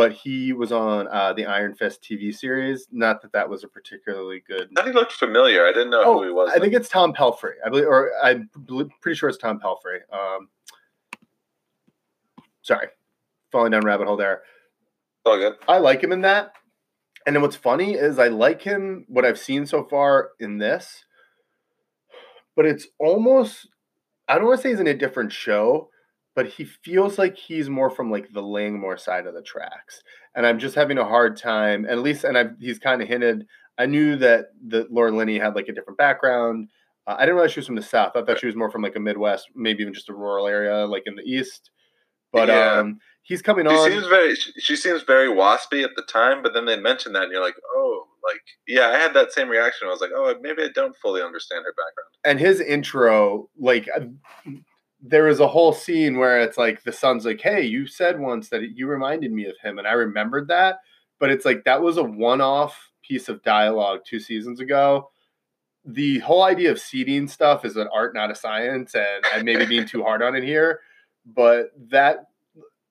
but 0.01 0.13
he 0.13 0.53
was 0.53 0.73
on 0.73 1.09
uh, 1.09 1.33
the 1.33 1.47
iron 1.47 1.75
fist 1.75 2.03
tv 2.03 2.35
series 2.35 2.89
not 2.91 3.21
that 3.23 3.33
that 3.33 3.49
was 3.49 3.65
a 3.65 3.69
particularly 3.69 4.43
good 4.47 4.69
thought 4.75 4.87
he 4.87 4.93
looked 4.93 5.13
familiar. 5.13 5.67
I 5.67 5.73
didn't 5.73 5.91
know 5.91 6.05
who 6.15 6.23
he 6.25 6.31
oh 6.31 6.35
was. 6.35 6.51
i 6.55 6.59
think 6.59 6.75
it's 6.75 6.89
Tom 6.89 7.13
Pelphrey 7.13 7.55
i 7.65 7.69
believe 7.69 7.87
or 7.87 8.11
i'm 8.23 8.49
pretty 9.01 9.17
sure 9.17 9.29
it's 9.29 9.39
Tom 9.39 9.61
Pelphrey 9.61 10.01
um 10.13 10.49
sorry 12.63 12.89
falling 13.53 13.73
down 13.73 13.85
rabbit 13.85 14.07
hole 14.07 14.17
there 14.17 14.43
all 15.25 15.37
good. 15.37 15.57
I 15.69 15.79
like 15.79 16.03
him 16.03 16.13
in 16.13 16.23
that. 16.23 16.53
And 17.27 17.37
then 17.37 17.43
what's 17.43 17.57
funny 17.57 17.95
is 17.95 18.19
I 18.19 18.29
like 18.29 18.63
him 18.63 19.05
what 19.09 19.25
I've 19.25 19.39
seen 19.39 19.67
so 19.67 19.85
far 19.85 20.31
in 20.41 20.59
this, 20.59 21.05
but 22.57 22.65
it's 22.65 22.87
almost 22.99 23.69
I 24.27 24.37
don't 24.37 24.47
want 24.47 24.59
to 24.59 24.63
say 24.63 24.71
he's 24.71 24.81
in 24.81 24.87
a 24.87 24.95
different 24.95 25.33
show, 25.33 25.91
but 26.41 26.49
he 26.53 26.65
feels 26.65 27.19
like 27.19 27.37
he's 27.37 27.69
more 27.69 27.91
from 27.91 28.11
like 28.11 28.33
the 28.33 28.41
Langmore 28.43 28.97
side 28.97 29.27
of 29.27 29.35
the 29.35 29.43
tracks. 29.43 30.01
And 30.35 30.47
I'm 30.47 30.59
just 30.59 30.75
having 30.75 30.97
a 30.99 31.05
hard 31.05 31.37
time, 31.37 31.85
at 31.87 31.99
least, 31.99 32.25
and 32.25 32.39
I've, 32.39 32.53
he's 32.59 32.79
kind 32.79 33.03
of 33.03 33.09
hinted. 33.09 33.47
I 33.79 33.87
knew 33.87 34.17
that 34.17 34.47
that 34.69 34.91
Laura 34.93 35.11
Linney 35.13 35.39
had 35.39 35.55
like 35.55 35.69
a 35.69 35.73
different 35.73 35.99
background. 35.99 36.69
Uh, 37.07 37.17
I 37.19 37.21
didn't 37.23 37.35
realize 37.35 37.53
she 37.53 37.61
was 37.61 37.67
from 37.67 37.77
the 37.77 37.83
South. 37.83 38.13
I 38.15 38.23
thought 38.23 38.39
she 38.41 38.47
was 38.47 38.57
more 38.57 38.71
from 38.71 38.83
like 38.83 38.97
a 38.97 39.01
Midwest, 39.01 39.49
maybe 39.55 39.83
even 39.83 39.93
just 39.95 40.09
a 40.09 40.15
rural 40.15 40.47
area, 40.47 40.87
like 40.87 41.03
in 41.07 41.15
the 41.17 41.23
East. 41.23 41.71
But 42.33 42.49
Yeah. 42.49 42.79
um, 42.79 42.99
he's 43.23 43.43
coming 43.43 43.67
She 43.69 43.75
on. 43.75 43.91
seems 43.91 44.07
very. 44.07 44.35
She, 44.37 44.77
seems 44.77 45.03
very 45.03 45.29
waspy 45.29 45.83
at 45.85 45.91
the 45.97 46.05
time, 46.09 46.43
but 46.43 46.55
then 46.55 46.65
they 46.65 46.79
mentioned 46.79 47.15
that, 47.17 47.25
and 47.25 47.33
you're 47.33 47.43
like, 47.43 47.57
oh, 47.75 48.07
like 48.23 48.41
yeah, 48.69 48.89
I 48.89 48.99
had 48.99 49.15
that 49.15 49.33
same 49.33 49.49
reaction. 49.49 49.89
I 49.89 49.91
was 49.91 50.01
like, 50.01 50.11
oh, 50.15 50.35
maybe 50.41 50.63
I 50.63 50.69
don't 50.75 50.95
fully 51.03 51.23
understand 51.23 51.65
her 51.65 51.73
background. 51.73 52.11
and 52.25 52.39
his 52.39 52.61
intro, 52.61 53.49
like 53.59 53.89
there 55.03 55.25
was 55.25 55.41
a 55.41 55.49
whole 55.49 55.73
scene 55.73 56.19
where 56.19 56.41
it's 56.41 56.59
like 56.59 56.83
the 56.83 56.93
son's 56.93 57.25
like, 57.25 57.41
"Hey, 57.41 57.63
you 57.63 57.87
said 57.87 58.19
once 58.19 58.49
that 58.51 58.63
you 58.77 58.87
reminded 58.87 59.33
me 59.33 59.47
of 59.47 59.57
him," 59.63 59.79
and 59.79 59.87
I 59.87 59.93
remembered 59.93 60.49
that 60.49 60.81
but 61.21 61.31
it's 61.31 61.45
like 61.45 61.63
that 61.65 61.81
was 61.81 61.99
a 61.99 62.03
one-off 62.03 62.91
piece 63.03 63.29
of 63.29 63.43
dialogue 63.45 64.01
two 64.05 64.19
seasons 64.19 64.59
ago. 64.59 65.11
The 65.85 66.19
whole 66.21 66.43
idea 66.43 66.73
of 66.73 66.81
seeding 66.81 67.29
stuff 67.29 67.65
is 67.65 67.77
an 67.77 67.89
art, 67.93 68.15
not 68.15 68.31
a 68.31 68.35
science, 68.35 68.95
and 68.95 69.25
I 69.33 69.43
maybe 69.43 69.67
being 69.67 69.87
too 69.87 70.03
hard 70.03 70.23
on 70.23 70.35
it 70.35 70.43
here, 70.43 70.81
but 71.25 71.71
that 71.91 72.27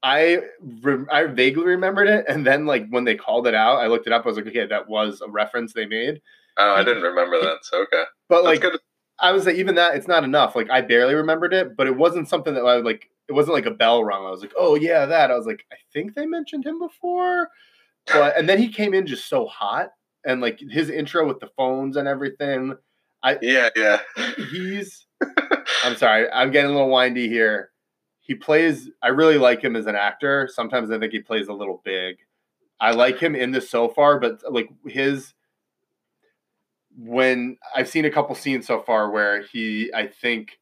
I 0.01 0.39
re- 0.81 1.05
I 1.11 1.25
vaguely 1.25 1.65
remembered 1.65 2.07
it, 2.07 2.25
and 2.29 2.45
then 2.45 2.65
like 2.65 2.87
when 2.89 3.03
they 3.03 3.15
called 3.15 3.47
it 3.47 3.55
out, 3.55 3.77
I 3.77 3.87
looked 3.87 4.07
it 4.07 4.13
up. 4.13 4.25
I 4.25 4.29
was 4.29 4.37
like, 4.37 4.47
okay, 4.47 4.65
that 4.65 4.87
was 4.87 5.21
a 5.21 5.29
reference 5.29 5.73
they 5.73 5.85
made. 5.85 6.21
Oh, 6.57 6.75
I 6.75 6.83
didn't 6.83 7.03
remember 7.03 7.39
that. 7.41 7.57
So 7.63 7.81
okay, 7.83 8.03
But 8.27 8.43
That's 8.43 8.45
like 8.45 8.61
good. 8.61 8.79
I 9.21 9.31
was 9.31 9.45
like, 9.45 9.55
even 9.55 9.75
that, 9.75 9.95
it's 9.95 10.07
not 10.07 10.23
enough. 10.23 10.55
Like 10.55 10.69
I 10.69 10.81
barely 10.81 11.15
remembered 11.15 11.53
it, 11.53 11.75
but 11.75 11.87
it 11.87 11.95
wasn't 11.95 12.29
something 12.29 12.53
that 12.53 12.65
I 12.65 12.75
would 12.77 12.85
like. 12.85 13.09
It 13.27 13.33
wasn't 13.33 13.55
like 13.55 13.65
a 13.65 13.71
bell 13.71 14.03
rung. 14.03 14.25
I 14.25 14.31
was 14.31 14.41
like, 14.41 14.53
oh 14.57 14.75
yeah, 14.75 15.05
that. 15.05 15.31
I 15.31 15.35
was 15.35 15.45
like, 15.45 15.65
I 15.71 15.75
think 15.93 16.15
they 16.15 16.25
mentioned 16.25 16.65
him 16.65 16.79
before, 16.79 17.49
but 18.07 18.37
and 18.37 18.49
then 18.49 18.57
he 18.57 18.69
came 18.69 18.93
in 18.93 19.05
just 19.05 19.29
so 19.29 19.45
hot, 19.45 19.89
and 20.25 20.41
like 20.41 20.59
his 20.59 20.89
intro 20.89 21.27
with 21.27 21.39
the 21.39 21.49
phones 21.57 21.97
and 21.97 22.07
everything. 22.07 22.75
I 23.23 23.37
yeah, 23.41 23.69
yeah. 23.75 23.99
He's. 24.51 25.05
I'm 25.83 25.95
sorry, 25.95 26.29
I'm 26.31 26.51
getting 26.51 26.71
a 26.71 26.73
little 26.73 26.89
windy 26.89 27.27
here. 27.27 27.71
He 28.21 28.35
plays. 28.35 28.89
I 29.03 29.09
really 29.09 29.37
like 29.37 29.61
him 29.61 29.75
as 29.75 29.85
an 29.85 29.95
actor. 29.95 30.49
Sometimes 30.51 30.91
I 30.91 30.99
think 30.99 31.11
he 31.11 31.19
plays 31.19 31.47
a 31.47 31.53
little 31.53 31.81
big. 31.83 32.17
I 32.79 32.91
like 32.91 33.19
him 33.19 33.35
in 33.35 33.51
this 33.51 33.69
so 33.69 33.89
far, 33.89 34.19
but 34.19 34.39
like 34.49 34.69
his 34.87 35.33
when 36.97 37.57
I've 37.75 37.89
seen 37.89 38.05
a 38.05 38.11
couple 38.11 38.35
scenes 38.35 38.67
so 38.67 38.81
far 38.81 39.11
where 39.11 39.41
he, 39.43 39.91
I 39.93 40.07
think 40.07 40.59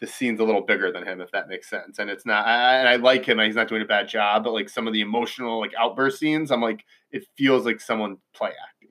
the 0.00 0.06
scene's 0.06 0.40
a 0.40 0.44
little 0.44 0.60
bigger 0.60 0.92
than 0.92 1.06
him, 1.06 1.20
if 1.20 1.30
that 1.32 1.48
makes 1.48 1.70
sense. 1.70 1.98
And 1.98 2.10
it's 2.10 2.26
not, 2.26 2.46
I, 2.46 2.78
and 2.78 2.88
I 2.88 2.96
like 2.96 3.24
him. 3.24 3.38
He's 3.38 3.54
not 3.54 3.68
doing 3.68 3.82
a 3.82 3.86
bad 3.86 4.08
job, 4.08 4.44
but 4.44 4.52
like 4.52 4.68
some 4.68 4.86
of 4.86 4.92
the 4.92 5.00
emotional 5.00 5.60
like 5.60 5.72
outburst 5.78 6.18
scenes, 6.18 6.50
I'm 6.50 6.60
like, 6.60 6.84
it 7.10 7.24
feels 7.36 7.64
like 7.64 7.80
someone 7.80 8.18
play 8.34 8.50
acting. 8.50 8.90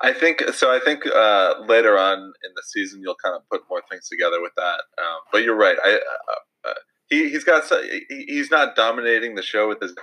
I 0.00 0.12
think 0.12 0.42
so. 0.52 0.74
I 0.74 0.80
think 0.84 1.06
uh, 1.06 1.54
later 1.66 1.96
on 1.96 2.18
in 2.18 2.50
the 2.56 2.62
season 2.64 3.00
you'll 3.00 3.16
kind 3.22 3.34
of 3.36 3.48
put 3.48 3.62
more 3.70 3.80
things 3.90 4.08
together 4.08 4.42
with 4.42 4.52
that. 4.56 4.80
Um, 4.98 5.20
but 5.30 5.44
you're 5.44 5.56
right. 5.56 5.76
I 5.82 5.94
uh, 5.94 6.68
uh, 6.68 6.74
he 7.08 7.30
he's 7.30 7.44
got 7.44 7.64
so- 7.64 7.82
he, 7.82 8.24
he's 8.26 8.50
not 8.50 8.76
dominating 8.76 9.34
the 9.34 9.42
show 9.42 9.68
with 9.68 9.80
his 9.80 9.94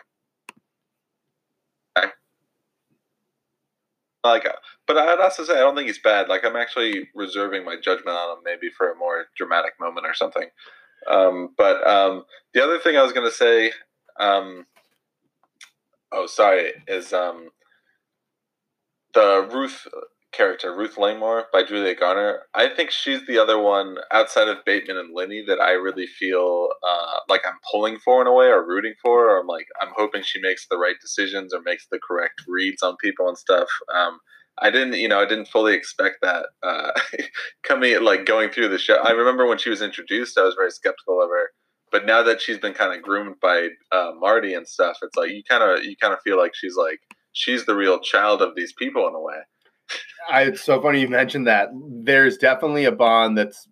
like. 4.23 4.47
But 4.87 4.97
I'd 4.97 5.19
also 5.19 5.43
say 5.43 5.53
I 5.53 5.59
don't 5.59 5.75
think 5.75 5.87
he's 5.87 5.99
bad. 5.99 6.29
Like 6.29 6.45
I'm 6.45 6.55
actually 6.55 7.09
reserving 7.15 7.65
my 7.65 7.75
judgment 7.75 8.17
on 8.17 8.37
him 8.37 8.43
maybe 8.43 8.69
for 8.75 8.91
a 8.91 8.97
more 8.97 9.25
dramatic 9.35 9.73
moment 9.79 10.05
or 10.05 10.13
something. 10.13 10.47
Um, 11.09 11.49
but 11.57 11.85
um, 11.87 12.25
the 12.53 12.63
other 12.63 12.79
thing 12.79 12.97
I 12.97 13.01
was 13.01 13.13
going 13.13 13.27
to 13.27 13.35
say, 13.35 13.71
um, 14.19 14.65
oh 16.11 16.27
sorry, 16.27 16.73
is 16.87 17.13
um, 17.13 17.49
the 19.13 19.47
Ruth 19.51 19.87
character, 20.31 20.75
Ruth 20.75 20.97
Langmore 20.97 21.45
by 21.51 21.63
Julia 21.63 21.95
Garner. 21.95 22.43
I 22.53 22.69
think 22.69 22.91
she's 22.91 23.25
the 23.27 23.37
other 23.37 23.59
one 23.59 23.97
outside 24.11 24.47
of 24.47 24.63
Bateman 24.65 24.97
and 24.97 25.13
Linney 25.13 25.43
that 25.47 25.59
I 25.59 25.71
really 25.71 26.07
feel 26.07 26.69
uh, 26.87 27.19
like 27.29 27.41
I'm 27.45 27.59
pulling 27.71 27.99
for 27.99 28.21
in 28.21 28.27
a 28.27 28.33
way, 28.33 28.47
or 28.47 28.65
rooting 28.65 28.93
for, 29.01 29.29
or 29.29 29.41
I'm 29.41 29.47
like 29.47 29.67
I'm 29.81 29.93
hoping 29.95 30.23
she 30.23 30.41
makes 30.41 30.67
the 30.67 30.77
right 30.77 30.95
decisions 31.01 31.53
or 31.53 31.61
makes 31.61 31.87
the 31.91 31.99
correct 31.99 32.41
reads 32.47 32.81
on 32.81 32.97
people 32.97 33.27
and 33.27 33.37
stuff. 33.37 33.67
Um, 33.93 34.19
I 34.59 34.69
didn't, 34.69 34.93
you 34.93 35.07
know, 35.07 35.19
I 35.19 35.25
didn't 35.25 35.47
fully 35.47 35.73
expect 35.73 36.17
that 36.21 36.45
uh, 36.61 36.91
coming 37.63 38.01
like 38.03 38.25
going 38.25 38.49
through 38.49 38.69
the 38.69 38.77
show. 38.77 38.95
I 38.95 39.11
remember 39.11 39.45
when 39.47 39.57
she 39.57 39.69
was 39.69 39.81
introduced, 39.81 40.37
I 40.37 40.43
was 40.43 40.55
very 40.55 40.71
skeptical 40.71 41.21
of 41.21 41.29
her. 41.29 41.49
But 41.91 42.05
now 42.05 42.23
that 42.23 42.41
she's 42.41 42.57
been 42.57 42.73
kind 42.73 42.95
of 42.95 43.01
groomed 43.01 43.35
by 43.41 43.67
uh, 43.91 44.11
Marty 44.17 44.53
and 44.53 44.65
stuff, 44.65 44.97
it's 45.01 45.17
like 45.17 45.31
you 45.31 45.43
kind 45.43 45.61
of 45.63 45.83
you 45.83 45.95
kind 45.97 46.13
of 46.13 46.19
feel 46.23 46.37
like 46.37 46.55
she's 46.55 46.75
like 46.77 46.99
she's 47.33 47.65
the 47.65 47.75
real 47.75 47.99
child 47.99 48.41
of 48.41 48.55
these 48.55 48.73
people 48.73 49.07
in 49.07 49.15
a 49.15 49.19
way. 49.19 49.39
I, 50.29 50.43
it's 50.43 50.61
so 50.61 50.81
funny 50.81 51.01
you 51.01 51.07
mentioned 51.07 51.47
that. 51.47 51.69
There's 51.73 52.37
definitely 52.37 52.85
a 52.85 52.91
bond 52.91 53.37
that's, 53.37 53.67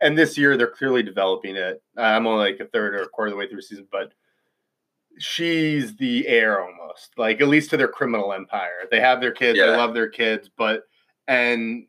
and 0.00 0.16
this 0.16 0.36
year 0.36 0.56
they're 0.56 0.66
clearly 0.66 1.02
developing 1.02 1.56
it. 1.56 1.82
I'm 1.96 2.26
only 2.26 2.50
like 2.50 2.60
a 2.60 2.66
third 2.66 2.94
or 2.94 3.02
a 3.02 3.08
quarter 3.08 3.28
of 3.28 3.32
the 3.32 3.38
way 3.38 3.48
through 3.48 3.58
the 3.58 3.62
season, 3.62 3.88
but 3.90 4.12
she's 5.18 5.96
the 5.96 6.26
heir 6.26 6.60
almost, 6.60 7.10
like 7.16 7.40
at 7.40 7.48
least 7.48 7.70
to 7.70 7.76
their 7.76 7.88
criminal 7.88 8.32
empire. 8.32 8.86
They 8.90 9.00
have 9.00 9.20
their 9.20 9.32
kids, 9.32 9.58
they 9.58 9.76
love 9.76 9.94
their 9.94 10.08
kids, 10.08 10.50
but 10.56 10.82
and 11.28 11.86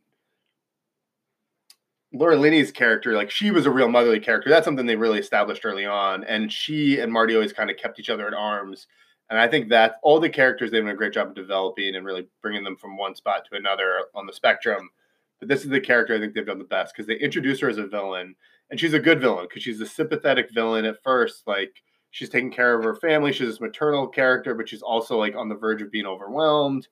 Laura 2.14 2.38
Linney's 2.38 2.72
character, 2.72 3.14
like 3.14 3.30
she 3.30 3.52
was 3.52 3.66
a 3.66 3.72
real 3.72 3.90
motherly 3.90 4.20
character. 4.22 4.50
That's 4.50 4.64
something 4.64 4.86
they 4.86 4.96
really 4.96 5.20
established 5.20 5.66
early 5.66 5.86
on, 5.86 6.24
and 6.24 6.52
she 6.52 7.00
and 7.00 7.12
Marty 7.12 7.36
always 7.36 7.52
kind 7.52 7.70
of 7.70 7.78
kept 7.78 8.00
each 8.00 8.10
other 8.10 8.28
at 8.28 8.34
arms. 8.34 8.88
And 9.30 9.40
I 9.40 9.48
think 9.48 9.70
that 9.70 9.96
all 10.04 10.20
the 10.20 10.30
characters 10.30 10.72
they've 10.72 10.84
done 10.84 10.92
a 10.92 10.96
great 10.96 11.14
job 11.14 11.30
of 11.30 11.36
developing 11.36 11.96
and 11.96 12.06
really 12.06 12.28
bringing 12.42 12.64
them 12.64 12.76
from 12.76 12.98
one 12.98 13.16
spot 13.16 13.46
to 13.50 13.58
another 13.58 14.06
on 14.14 14.26
the 14.26 14.34
spectrum. 14.34 14.90
But 15.40 15.50
this 15.50 15.64
is 15.64 15.70
the 15.70 15.82
character 15.82 16.16
I 16.16 16.20
think 16.20 16.34
they've 16.34 16.46
done 16.46 16.60
the 16.60 16.66
best 16.66 16.94
because 16.94 17.08
they 17.08 17.16
introduce 17.16 17.60
her 17.60 17.70
as 17.70 17.78
a 17.78 17.88
villain, 17.88 18.36
and 18.70 18.80
she's 18.80 18.94
a 18.94 19.00
good 19.00 19.20
villain 19.20 19.48
because 19.50 19.64
she's 19.64 19.82
a 19.82 19.86
sympathetic 19.86 20.52
villain 20.54 20.86
at 20.86 21.04
first. 21.04 21.44
Like 21.48 21.82
she's 22.12 22.30
taking 22.30 22.52
care 22.52 22.78
of 22.78 22.84
her 22.84 22.96
family, 22.96 23.34
she's 23.34 23.48
this 23.48 23.62
maternal 23.62 24.08
character, 24.08 24.54
but 24.54 24.70
she's 24.70 24.82
also 24.82 25.18
like 25.18 25.36
on 25.36 25.50
the 25.50 25.56
verge 25.56 25.82
of 25.82 25.92
being 25.92 26.06
overwhelmed. 26.06 26.88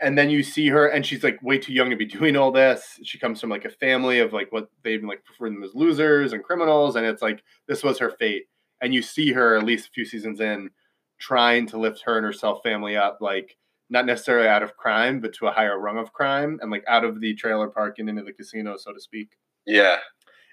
And 0.00 0.18
then 0.18 0.28
you 0.28 0.42
see 0.42 0.68
her, 0.68 0.88
and 0.88 1.06
she's 1.06 1.24
like 1.24 1.42
way 1.42 1.58
too 1.58 1.72
young 1.72 1.88
to 1.90 1.96
be 1.96 2.04
doing 2.04 2.36
all 2.36 2.52
this. 2.52 3.00
She 3.02 3.18
comes 3.18 3.40
from 3.40 3.50
like 3.50 3.64
a 3.64 3.70
family 3.70 4.20
of 4.20 4.32
like 4.32 4.52
what 4.52 4.70
they 4.82 4.92
even 4.92 5.08
like 5.08 5.24
prefer 5.24 5.48
them 5.48 5.62
as 5.64 5.74
losers 5.74 6.34
and 6.34 6.44
criminals, 6.44 6.96
and 6.96 7.06
it's 7.06 7.22
like 7.22 7.42
this 7.66 7.82
was 7.82 7.98
her 7.98 8.10
fate. 8.10 8.44
And 8.82 8.92
you 8.92 9.00
see 9.00 9.32
her 9.32 9.56
at 9.56 9.64
least 9.64 9.88
a 9.88 9.90
few 9.90 10.04
seasons 10.04 10.40
in 10.40 10.68
trying 11.18 11.66
to 11.68 11.78
lift 11.78 12.02
her 12.04 12.16
and 12.16 12.24
herself 12.26 12.60
family 12.62 12.96
up, 12.96 13.18
like 13.20 13.56
not 13.90 14.06
necessarily 14.06 14.48
out 14.48 14.62
of 14.62 14.76
crime, 14.76 15.20
but 15.20 15.32
to 15.34 15.46
a 15.46 15.52
higher 15.52 15.78
rung 15.78 15.98
of 15.98 16.12
crime 16.12 16.58
and 16.62 16.70
like 16.70 16.84
out 16.88 17.04
of 17.04 17.20
the 17.20 17.34
trailer 17.34 17.68
park 17.68 17.98
and 17.98 18.08
into 18.08 18.22
the 18.22 18.32
casino, 18.32 18.76
so 18.76 18.92
to 18.92 19.00
speak. 19.00 19.30
Yeah. 19.66 19.98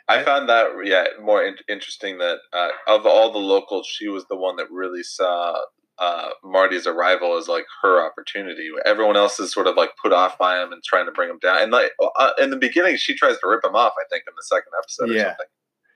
I 0.08 0.24
found 0.24 0.50
that 0.50 0.68
yeah 0.84 1.06
more 1.22 1.44
in- 1.44 1.56
interesting 1.70 2.18
that 2.18 2.40
uh, 2.52 2.70
of 2.88 3.06
all 3.06 3.32
the 3.32 3.38
locals, 3.40 3.88
she 3.88 4.08
was 4.10 4.26
the 4.30 4.36
one 4.36 4.58
that 4.58 4.70
really 4.70 5.04
saw 5.04 5.58
uh, 6.00 6.30
Marty's 6.44 6.88
arrival 6.88 7.38
as 7.38 7.48
like 7.48 7.66
her 7.82 8.06
opportunity. 8.06 8.70
Everyone 8.86 9.16
else 9.16 9.40
is 9.40 9.54
sort 9.54 9.68
of 9.68 9.76
like 9.78 9.92
put 10.02 10.12
off 10.12 10.38
by 10.38 10.62
him 10.62 10.74
and 10.74 10.84
trying 10.84 11.06
to 11.06 11.12
bring 11.12 11.30
him 11.30 11.40
down. 11.40 11.62
And 11.62 11.72
like 11.72 11.92
uh, 12.18 12.32
in 12.40 12.50
the 12.50 12.58
beginning, 12.58 12.98
she 12.98 13.16
tries 13.16 13.38
to 13.40 13.48
rip 13.48 13.64
him 13.64 13.76
off. 13.76 13.94
I 13.98 14.04
think 14.10 14.24
in 14.28 14.34
the 14.36 14.44
second 14.44 14.72
episode 14.78 15.12
or 15.12 15.14
Yeah. 15.14 15.24
something. 15.30 15.46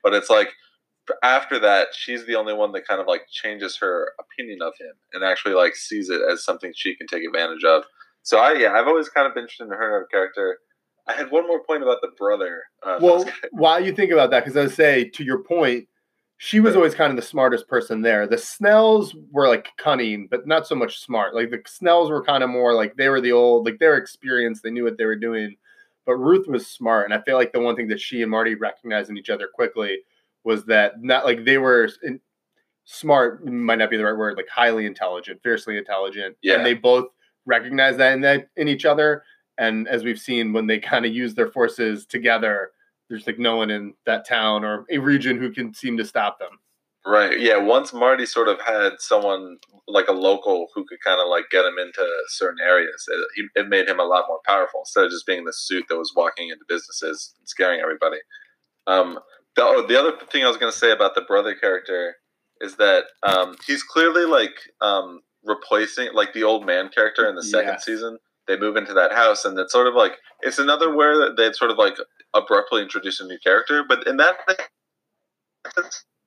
But 0.02 0.14
it's 0.14 0.30
like 0.30 0.52
after 1.22 1.58
that, 1.60 1.88
she's 1.92 2.26
the 2.26 2.36
only 2.36 2.54
one 2.54 2.72
that 2.72 2.86
kind 2.86 3.00
of 3.00 3.06
like 3.06 3.22
changes 3.30 3.76
her 3.78 4.12
opinion 4.18 4.60
of 4.62 4.72
him 4.78 4.92
and 5.12 5.24
actually 5.24 5.54
like 5.54 5.76
sees 5.76 6.10
it 6.10 6.20
as 6.30 6.44
something 6.44 6.72
she 6.74 6.96
can 6.96 7.06
take 7.06 7.24
advantage 7.24 7.64
of. 7.64 7.84
So 8.22 8.38
I 8.38 8.54
yeah, 8.54 8.72
I've 8.72 8.88
always 8.88 9.08
kind 9.08 9.26
of 9.26 9.34
been 9.34 9.44
interested 9.44 9.64
in 9.64 9.70
her 9.70 10.06
character. 10.10 10.58
I 11.08 11.12
had 11.12 11.30
one 11.30 11.46
more 11.46 11.62
point 11.62 11.82
about 11.82 11.98
the 12.02 12.10
brother. 12.18 12.62
Uh, 12.82 12.98
Well, 13.00 13.24
while 13.52 13.84
you 13.84 13.92
think 13.92 14.10
about 14.10 14.30
that, 14.30 14.44
because 14.44 14.56
I 14.56 14.62
would 14.62 14.74
say 14.74 15.04
to 15.10 15.22
your 15.22 15.38
point, 15.44 15.86
she 16.38 16.60
was 16.60 16.74
always 16.74 16.94
kind 16.94 17.10
of 17.10 17.16
the 17.16 17.22
smartest 17.22 17.68
person 17.68 18.02
there. 18.02 18.26
The 18.26 18.36
Snells 18.36 19.14
were 19.30 19.48
like 19.48 19.68
cunning, 19.78 20.26
but 20.30 20.46
not 20.46 20.66
so 20.66 20.74
much 20.74 20.98
smart. 20.98 21.34
Like 21.34 21.50
the 21.50 21.62
Snells 21.66 22.10
were 22.10 22.24
kind 22.24 22.42
of 22.42 22.50
more 22.50 22.74
like 22.74 22.96
they 22.96 23.08
were 23.08 23.20
the 23.20 23.32
old, 23.32 23.64
like 23.64 23.78
they 23.78 23.86
were 23.86 23.96
experienced, 23.96 24.62
they 24.62 24.70
knew 24.70 24.84
what 24.84 24.98
they 24.98 25.06
were 25.06 25.16
doing. 25.16 25.56
But 26.04 26.16
Ruth 26.16 26.46
was 26.46 26.66
smart, 26.66 27.04
and 27.04 27.14
I 27.14 27.22
feel 27.22 27.36
like 27.36 27.52
the 27.52 27.60
one 27.60 27.74
thing 27.74 27.88
that 27.88 28.00
she 28.00 28.22
and 28.22 28.30
Marty 28.30 28.54
recognized 28.54 29.10
in 29.10 29.18
each 29.18 29.30
other 29.30 29.48
quickly 29.52 29.98
was 30.46 30.64
that 30.66 31.02
not 31.02 31.24
like 31.26 31.44
they 31.44 31.58
were 31.58 31.90
in, 32.04 32.20
smart 32.84 33.44
might 33.44 33.78
not 33.78 33.90
be 33.90 33.96
the 33.96 34.04
right 34.04 34.16
word, 34.16 34.36
like 34.36 34.48
highly 34.48 34.86
intelligent, 34.86 35.42
fiercely 35.42 35.76
intelligent, 35.76 36.36
Yeah. 36.40 36.54
and 36.54 36.64
they 36.64 36.72
both 36.72 37.06
recognize 37.44 37.96
that 37.98 38.12
in 38.14 38.20
that 38.22 38.48
in 38.56 38.68
each 38.68 38.84
other. 38.86 39.24
And 39.58 39.88
as 39.88 40.04
we've 40.04 40.18
seen, 40.20 40.52
when 40.52 40.66
they 40.68 40.78
kind 40.78 41.04
of 41.04 41.12
use 41.12 41.34
their 41.34 41.48
forces 41.48 42.06
together, 42.06 42.70
there's 43.08 43.26
like 43.26 43.38
no 43.38 43.56
one 43.56 43.70
in 43.70 43.94
that 44.06 44.26
town 44.26 44.64
or 44.64 44.84
a 44.90 44.98
region 44.98 45.36
who 45.36 45.50
can 45.50 45.74
seem 45.74 45.96
to 45.96 46.04
stop 46.04 46.38
them. 46.38 46.52
Right. 47.04 47.38
Yeah. 47.40 47.56
Once 47.56 47.92
Marty 47.92 48.26
sort 48.26 48.48
of 48.48 48.60
had 48.60 48.94
someone 48.98 49.58
like 49.88 50.08
a 50.08 50.12
local 50.12 50.68
who 50.74 50.84
could 50.84 51.00
kind 51.00 51.20
of 51.20 51.28
like 51.28 51.44
get 51.50 51.64
him 51.64 51.78
into 51.78 52.04
certain 52.28 52.58
areas, 52.60 53.08
it, 53.36 53.46
it 53.54 53.68
made 53.68 53.88
him 53.88 54.00
a 54.00 54.04
lot 54.04 54.24
more 54.28 54.40
powerful 54.44 54.80
instead 54.80 55.04
of 55.04 55.10
just 55.10 55.26
being 55.26 55.44
the 55.44 55.52
suit 55.52 55.84
that 55.88 55.96
was 55.96 56.12
walking 56.16 56.48
into 56.50 56.64
businesses 56.68 57.34
and 57.38 57.48
scaring 57.48 57.80
everybody. 57.80 58.18
Um, 58.88 59.18
the, 59.56 59.62
oh, 59.64 59.86
the 59.86 59.98
other 59.98 60.12
thing 60.30 60.44
I 60.44 60.48
was 60.48 60.56
going 60.56 60.72
to 60.72 60.78
say 60.78 60.92
about 60.92 61.14
the 61.14 61.22
brother 61.22 61.54
character 61.54 62.16
is 62.60 62.76
that 62.76 63.04
um, 63.22 63.56
he's 63.66 63.82
clearly 63.82 64.24
like 64.24 64.54
um, 64.80 65.20
replacing 65.44 66.12
like 66.14 66.32
the 66.32 66.42
old 66.44 66.66
man 66.66 66.88
character 66.88 67.28
in 67.28 67.34
the 67.34 67.42
second 67.42 67.74
Yes. 67.74 67.84
season. 67.84 68.18
They 68.48 68.56
move 68.56 68.76
into 68.76 68.94
that 68.94 69.12
house, 69.12 69.44
and 69.44 69.58
it's 69.58 69.72
sort 69.72 69.88
of 69.88 69.94
like 69.94 70.12
it's 70.42 70.60
another 70.60 70.94
where 70.94 71.34
they 71.34 71.52
sort 71.52 71.72
of 71.72 71.78
like 71.78 71.96
abruptly 72.32 72.80
introduce 72.82 73.18
a 73.20 73.26
new 73.26 73.38
character, 73.40 73.84
but 73.88 74.06
in 74.06 74.18
that 74.18 74.36
it 75.76 75.84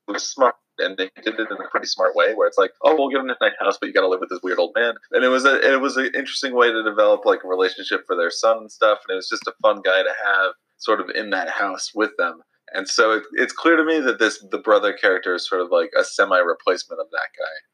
was 0.07 0.23
smart 0.29 0.55
and 0.79 0.97
they 0.97 1.09
did 1.23 1.39
it 1.39 1.47
in 1.51 1.57
a 1.57 1.69
pretty 1.69 1.85
smart 1.87 2.15
way 2.15 2.33
where 2.33 2.47
it's 2.47 2.57
like 2.57 2.71
oh 2.83 2.95
we'll 2.95 3.09
give 3.09 3.19
him 3.19 3.29
a 3.29 3.35
nice 3.41 3.53
house 3.59 3.77
but 3.79 3.87
you 3.87 3.93
got 3.93 4.01
to 4.01 4.07
live 4.07 4.19
with 4.19 4.29
this 4.29 4.39
weird 4.43 4.59
old 4.59 4.71
man 4.75 4.93
and 5.11 5.23
it 5.23 5.27
was 5.27 5.45
a 5.45 5.59
it 5.73 5.79
was 5.81 5.97
an 5.97 6.05
interesting 6.15 6.55
way 6.55 6.71
to 6.71 6.83
develop 6.83 7.25
like 7.25 7.43
a 7.43 7.47
relationship 7.47 8.01
for 8.07 8.15
their 8.15 8.31
son 8.31 8.57
and 8.59 8.71
stuff 8.71 8.99
and 9.07 9.13
it 9.13 9.17
was 9.17 9.29
just 9.29 9.45
a 9.47 9.53
fun 9.61 9.81
guy 9.83 10.01
to 10.01 10.13
have 10.25 10.53
sort 10.77 11.01
of 11.01 11.09
in 11.15 11.29
that 11.29 11.49
house 11.49 11.91
with 11.93 12.11
them 12.17 12.41
and 12.73 12.87
so 12.87 13.11
it, 13.11 13.23
it's 13.33 13.53
clear 13.53 13.75
to 13.75 13.83
me 13.83 13.99
that 13.99 14.19
this 14.19 14.43
the 14.51 14.57
brother 14.57 14.93
character 14.93 15.35
is 15.35 15.47
sort 15.47 15.61
of 15.61 15.71
like 15.71 15.91
a 15.97 16.03
semi 16.03 16.37
replacement 16.37 17.01
of 17.01 17.07
that 17.11 17.29
guy 17.37 17.69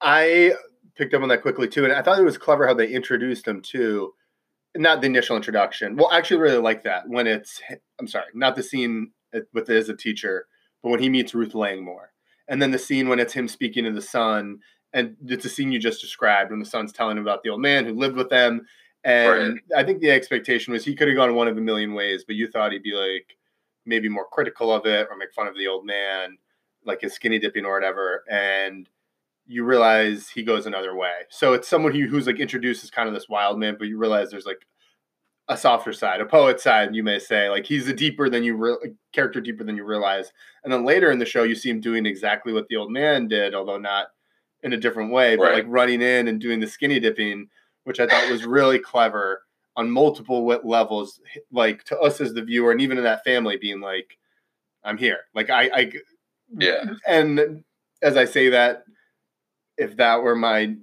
I 0.00 0.54
picked 0.96 1.14
up 1.14 1.22
on 1.22 1.28
that 1.28 1.42
quickly 1.42 1.68
too, 1.68 1.84
and 1.84 1.92
I 1.92 2.02
thought 2.02 2.18
it 2.18 2.24
was 2.24 2.38
clever 2.38 2.66
how 2.66 2.74
they 2.74 2.88
introduced 2.88 3.46
him 3.46 3.60
too. 3.60 4.12
Not 4.76 5.00
the 5.00 5.06
initial 5.06 5.36
introduction. 5.36 5.96
Well, 5.96 6.08
I 6.12 6.18
actually 6.18 6.40
really 6.40 6.58
like 6.58 6.82
that 6.84 7.08
when 7.08 7.26
it's. 7.26 7.60
I'm 7.98 8.06
sorry, 8.06 8.26
not 8.34 8.56
the 8.56 8.62
scene 8.62 9.12
with 9.52 9.68
as 9.70 9.88
a 9.88 9.96
teacher, 9.96 10.46
but 10.82 10.90
when 10.90 11.00
he 11.00 11.08
meets 11.08 11.34
Ruth 11.34 11.54
Langmore, 11.54 12.12
and 12.48 12.60
then 12.62 12.70
the 12.70 12.78
scene 12.78 13.08
when 13.08 13.18
it's 13.18 13.32
him 13.32 13.48
speaking 13.48 13.84
to 13.84 13.92
the 13.92 14.02
son, 14.02 14.58
and 14.92 15.16
it's 15.26 15.44
a 15.44 15.48
scene 15.48 15.72
you 15.72 15.78
just 15.78 16.00
described 16.00 16.50
when 16.50 16.60
the 16.60 16.66
son's 16.66 16.92
telling 16.92 17.16
him 17.16 17.22
about 17.22 17.42
the 17.42 17.50
old 17.50 17.60
man 17.60 17.84
who 17.84 17.94
lived 17.94 18.16
with 18.16 18.30
them. 18.30 18.66
And 19.02 19.54
right. 19.72 19.80
I 19.80 19.84
think 19.84 20.00
the 20.00 20.10
expectation 20.10 20.72
was 20.72 20.84
he 20.84 20.94
could 20.94 21.08
have 21.08 21.16
gone 21.16 21.34
one 21.34 21.48
of 21.48 21.56
a 21.56 21.60
million 21.60 21.94
ways, 21.94 22.22
but 22.26 22.36
you 22.36 22.48
thought 22.48 22.72
he'd 22.72 22.82
be 22.82 22.92
like 22.92 23.36
maybe 23.90 24.08
more 24.08 24.26
critical 24.32 24.72
of 24.72 24.86
it 24.86 25.08
or 25.10 25.16
make 25.16 25.34
fun 25.34 25.46
of 25.46 25.54
the 25.54 25.66
old 25.66 25.84
man, 25.84 26.38
like 26.86 27.02
his 27.02 27.12
skinny 27.12 27.38
dipping 27.38 27.66
or 27.66 27.74
whatever. 27.74 28.24
And 28.30 28.88
you 29.46 29.64
realize 29.64 30.28
he 30.28 30.42
goes 30.42 30.64
another 30.64 30.96
way. 30.96 31.12
So 31.28 31.52
it's 31.52 31.68
someone 31.68 31.92
who, 31.92 32.06
who's 32.06 32.26
like 32.26 32.40
introduced 32.40 32.84
as 32.84 32.90
kind 32.90 33.08
of 33.08 33.14
this 33.14 33.28
wild 33.28 33.58
man, 33.58 33.76
but 33.78 33.88
you 33.88 33.98
realize 33.98 34.30
there's 34.30 34.46
like 34.46 34.64
a 35.48 35.56
softer 35.56 35.92
side, 35.92 36.20
a 36.20 36.24
poet 36.24 36.60
side, 36.60 36.94
you 36.94 37.02
may 37.02 37.18
say. 37.18 37.50
Like 37.50 37.66
he's 37.66 37.88
a 37.88 37.92
deeper 37.92 38.30
than 38.30 38.44
you 38.44 38.56
re- 38.56 38.92
character 39.12 39.40
deeper 39.40 39.64
than 39.64 39.76
you 39.76 39.84
realize. 39.84 40.32
And 40.62 40.72
then 40.72 40.84
later 40.84 41.10
in 41.10 41.18
the 41.18 41.26
show, 41.26 41.42
you 41.42 41.56
see 41.56 41.68
him 41.68 41.80
doing 41.80 42.06
exactly 42.06 42.52
what 42.52 42.68
the 42.68 42.76
old 42.76 42.92
man 42.92 43.26
did, 43.26 43.54
although 43.54 43.78
not 43.78 44.06
in 44.62 44.72
a 44.72 44.76
different 44.76 45.12
way, 45.12 45.36
but 45.36 45.52
like 45.52 45.64
running 45.66 46.02
in 46.02 46.28
and 46.28 46.40
doing 46.40 46.60
the 46.60 46.66
skinny 46.66 47.00
dipping, 47.00 47.48
which 47.84 47.98
I 47.98 48.06
thought 48.06 48.30
was 48.30 48.44
really 48.44 48.78
clever 48.78 49.42
on 49.76 49.90
multiple 49.90 50.44
levels. 50.46 51.20
Like 51.52 51.84
to 51.84 51.98
us 51.98 52.20
as 52.20 52.34
the 52.34 52.42
viewer, 52.42 52.72
and 52.72 52.80
even 52.80 52.98
in 52.98 53.04
that 53.04 53.24
family, 53.24 53.56
being 53.56 53.80
like, 53.80 54.18
"I'm 54.84 54.98
here." 54.98 55.20
Like 55.34 55.50
I, 55.50 55.70
I, 55.72 55.92
yeah. 56.56 56.84
And 57.06 57.64
as 58.02 58.16
I 58.16 58.24
say 58.24 58.48
that, 58.50 58.84
if 59.76 59.96
that 59.96 60.22
were 60.22 60.36
my 60.36 60.76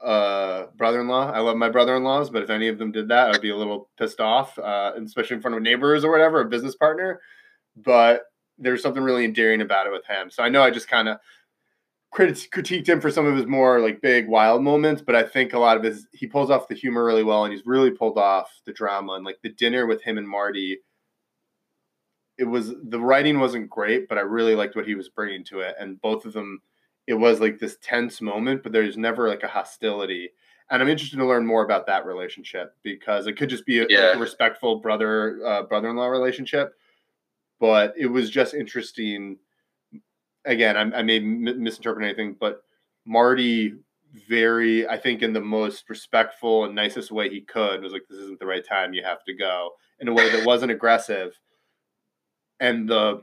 uh, 0.00 0.66
brother-in-law. 0.76 1.32
I 1.32 1.40
love 1.40 1.56
my 1.56 1.68
brother-in-laws, 1.68 2.30
but 2.30 2.42
if 2.42 2.50
any 2.50 2.68
of 2.68 2.78
them 2.78 2.92
did 2.92 3.08
that, 3.08 3.34
I'd 3.34 3.40
be 3.40 3.50
a 3.50 3.56
little 3.56 3.88
pissed 3.98 4.20
off, 4.20 4.58
uh, 4.58 4.92
especially 5.02 5.36
in 5.36 5.42
front 5.42 5.56
of 5.56 5.62
neighbors 5.62 6.04
or 6.04 6.10
whatever, 6.10 6.40
a 6.40 6.44
business 6.44 6.74
partner. 6.76 7.20
But 7.76 8.24
there's 8.58 8.82
something 8.82 9.02
really 9.02 9.24
endearing 9.24 9.60
about 9.60 9.86
it 9.86 9.92
with 9.92 10.06
him. 10.06 10.30
So 10.30 10.42
I 10.42 10.48
know 10.48 10.62
I 10.62 10.70
just 10.70 10.88
kind 10.88 11.08
of 11.08 11.18
crit- 12.10 12.48
critiqued 12.52 12.88
him 12.88 13.00
for 13.00 13.10
some 13.10 13.26
of 13.26 13.36
his 13.36 13.46
more 13.46 13.80
like 13.80 14.00
big 14.00 14.28
wild 14.28 14.62
moments, 14.62 15.02
but 15.02 15.14
I 15.14 15.22
think 15.22 15.52
a 15.52 15.58
lot 15.58 15.76
of 15.76 15.82
his 15.82 16.06
he 16.12 16.26
pulls 16.26 16.50
off 16.50 16.68
the 16.68 16.74
humor 16.74 17.04
really 17.04 17.24
well, 17.24 17.44
and 17.44 17.52
he's 17.52 17.66
really 17.66 17.90
pulled 17.90 18.18
off 18.18 18.60
the 18.64 18.72
drama 18.72 19.14
and 19.14 19.24
like 19.24 19.38
the 19.42 19.50
dinner 19.50 19.86
with 19.86 20.02
him 20.02 20.18
and 20.18 20.28
Marty. 20.28 20.78
It 22.38 22.44
was 22.44 22.74
the 22.82 23.00
writing 23.00 23.40
wasn't 23.40 23.70
great, 23.70 24.08
but 24.08 24.18
I 24.18 24.22
really 24.22 24.54
liked 24.54 24.76
what 24.76 24.86
he 24.86 24.94
was 24.94 25.08
bringing 25.08 25.44
to 25.44 25.60
it, 25.60 25.74
and 25.78 26.00
both 26.00 26.24
of 26.26 26.32
them 26.32 26.60
it 27.06 27.14
was 27.14 27.40
like 27.40 27.58
this 27.58 27.76
tense 27.80 28.20
moment, 28.20 28.62
but 28.62 28.72
there's 28.72 28.96
never 28.96 29.28
like 29.28 29.42
a 29.42 29.48
hostility. 29.48 30.30
And 30.70 30.82
I'm 30.82 30.88
interested 30.88 31.18
to 31.18 31.26
learn 31.26 31.46
more 31.46 31.64
about 31.64 31.86
that 31.86 32.04
relationship 32.04 32.74
because 32.82 33.28
it 33.28 33.34
could 33.34 33.48
just 33.48 33.64
be 33.64 33.80
a, 33.80 33.86
yeah. 33.88 34.14
a 34.14 34.18
respectful 34.18 34.80
brother 34.80 35.38
uh, 35.46 35.62
brother-in-law 35.62 36.08
relationship, 36.08 36.74
but 37.60 37.94
it 37.96 38.06
was 38.06 38.30
just 38.30 38.54
interesting. 38.54 39.38
Again, 40.46 40.76
I, 40.76 40.98
I 40.98 41.02
may 41.02 41.18
m- 41.18 41.62
misinterpret 41.62 42.04
anything, 42.04 42.36
but 42.38 42.62
Marty 43.04 43.74
very, 44.28 44.88
I 44.88 44.96
think, 44.96 45.22
in 45.22 45.32
the 45.32 45.40
most 45.40 45.88
respectful 45.90 46.64
and 46.64 46.74
nicest 46.74 47.10
way 47.10 47.28
he 47.28 47.42
could 47.42 47.82
was 47.82 47.92
like, 47.92 48.02
"This 48.08 48.18
isn't 48.20 48.40
the 48.40 48.46
right 48.46 48.66
time. 48.66 48.94
You 48.94 49.02
have 49.04 49.24
to 49.24 49.34
go." 49.34 49.72
In 49.98 50.08
a 50.08 50.12
way 50.12 50.30
that 50.30 50.46
wasn't 50.46 50.72
aggressive, 50.72 51.38
and 52.60 52.88
the 52.88 53.22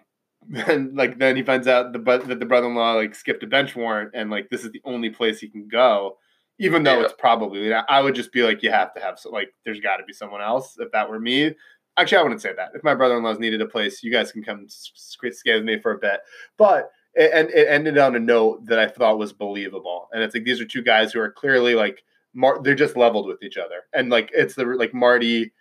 and 0.67 0.95
like 0.95 1.17
then 1.17 1.35
he 1.35 1.43
finds 1.43 1.67
out 1.67 1.93
the 1.93 1.99
but 1.99 2.27
that 2.27 2.39
the 2.39 2.45
brother-in-law 2.45 2.93
like 2.93 3.15
skipped 3.15 3.43
a 3.43 3.47
bench 3.47 3.75
warrant 3.75 4.11
and 4.13 4.29
like 4.29 4.49
this 4.49 4.63
is 4.63 4.71
the 4.71 4.81
only 4.83 5.09
place 5.09 5.39
he 5.39 5.47
can 5.47 5.67
go 5.67 6.17
even 6.59 6.83
though 6.83 6.99
yeah. 6.99 7.05
it's 7.05 7.13
probably 7.17 7.73
i 7.73 8.01
would 8.01 8.15
just 8.15 8.33
be 8.33 8.43
like 8.43 8.61
you 8.61 8.69
have 8.69 8.93
to 8.93 8.99
have 8.99 9.17
so 9.17 9.29
like 9.29 9.53
there's 9.63 9.79
got 9.79 9.97
to 9.97 10.03
be 10.03 10.13
someone 10.13 10.41
else 10.41 10.75
if 10.79 10.91
that 10.91 11.09
were 11.09 11.19
me 11.19 11.53
actually 11.97 12.17
i 12.17 12.21
wouldn't 12.21 12.41
say 12.41 12.53
that 12.53 12.71
if 12.75 12.83
my 12.83 12.93
brother-in-law's 12.93 13.39
needed 13.39 13.61
a 13.61 13.65
place 13.65 14.03
you 14.03 14.11
guys 14.11 14.31
can 14.31 14.43
come 14.43 14.65
stay 14.67 15.55
with 15.55 15.63
me 15.63 15.79
for 15.79 15.93
a 15.93 15.97
bit 15.97 16.19
but 16.57 16.91
and 17.15 17.49
it 17.51 17.67
ended 17.67 17.97
on 17.97 18.15
a 18.15 18.19
note 18.19 18.65
that 18.65 18.79
i 18.79 18.87
thought 18.87 19.17
was 19.19 19.33
believable 19.33 20.09
and 20.11 20.23
it's 20.23 20.33
like 20.33 20.43
these 20.43 20.59
are 20.59 20.65
two 20.65 20.81
guys 20.81 21.13
who 21.13 21.19
are 21.19 21.31
clearly 21.31 21.75
like 21.75 22.03
Mar- 22.33 22.59
they're 22.63 22.73
just 22.73 22.97
leveled 22.97 23.27
with 23.27 23.43
each 23.43 23.57
other 23.57 23.81
and 23.93 24.09
like 24.09 24.31
it's 24.33 24.55
the 24.55 24.65
like 24.65 24.93
marty 24.93 25.51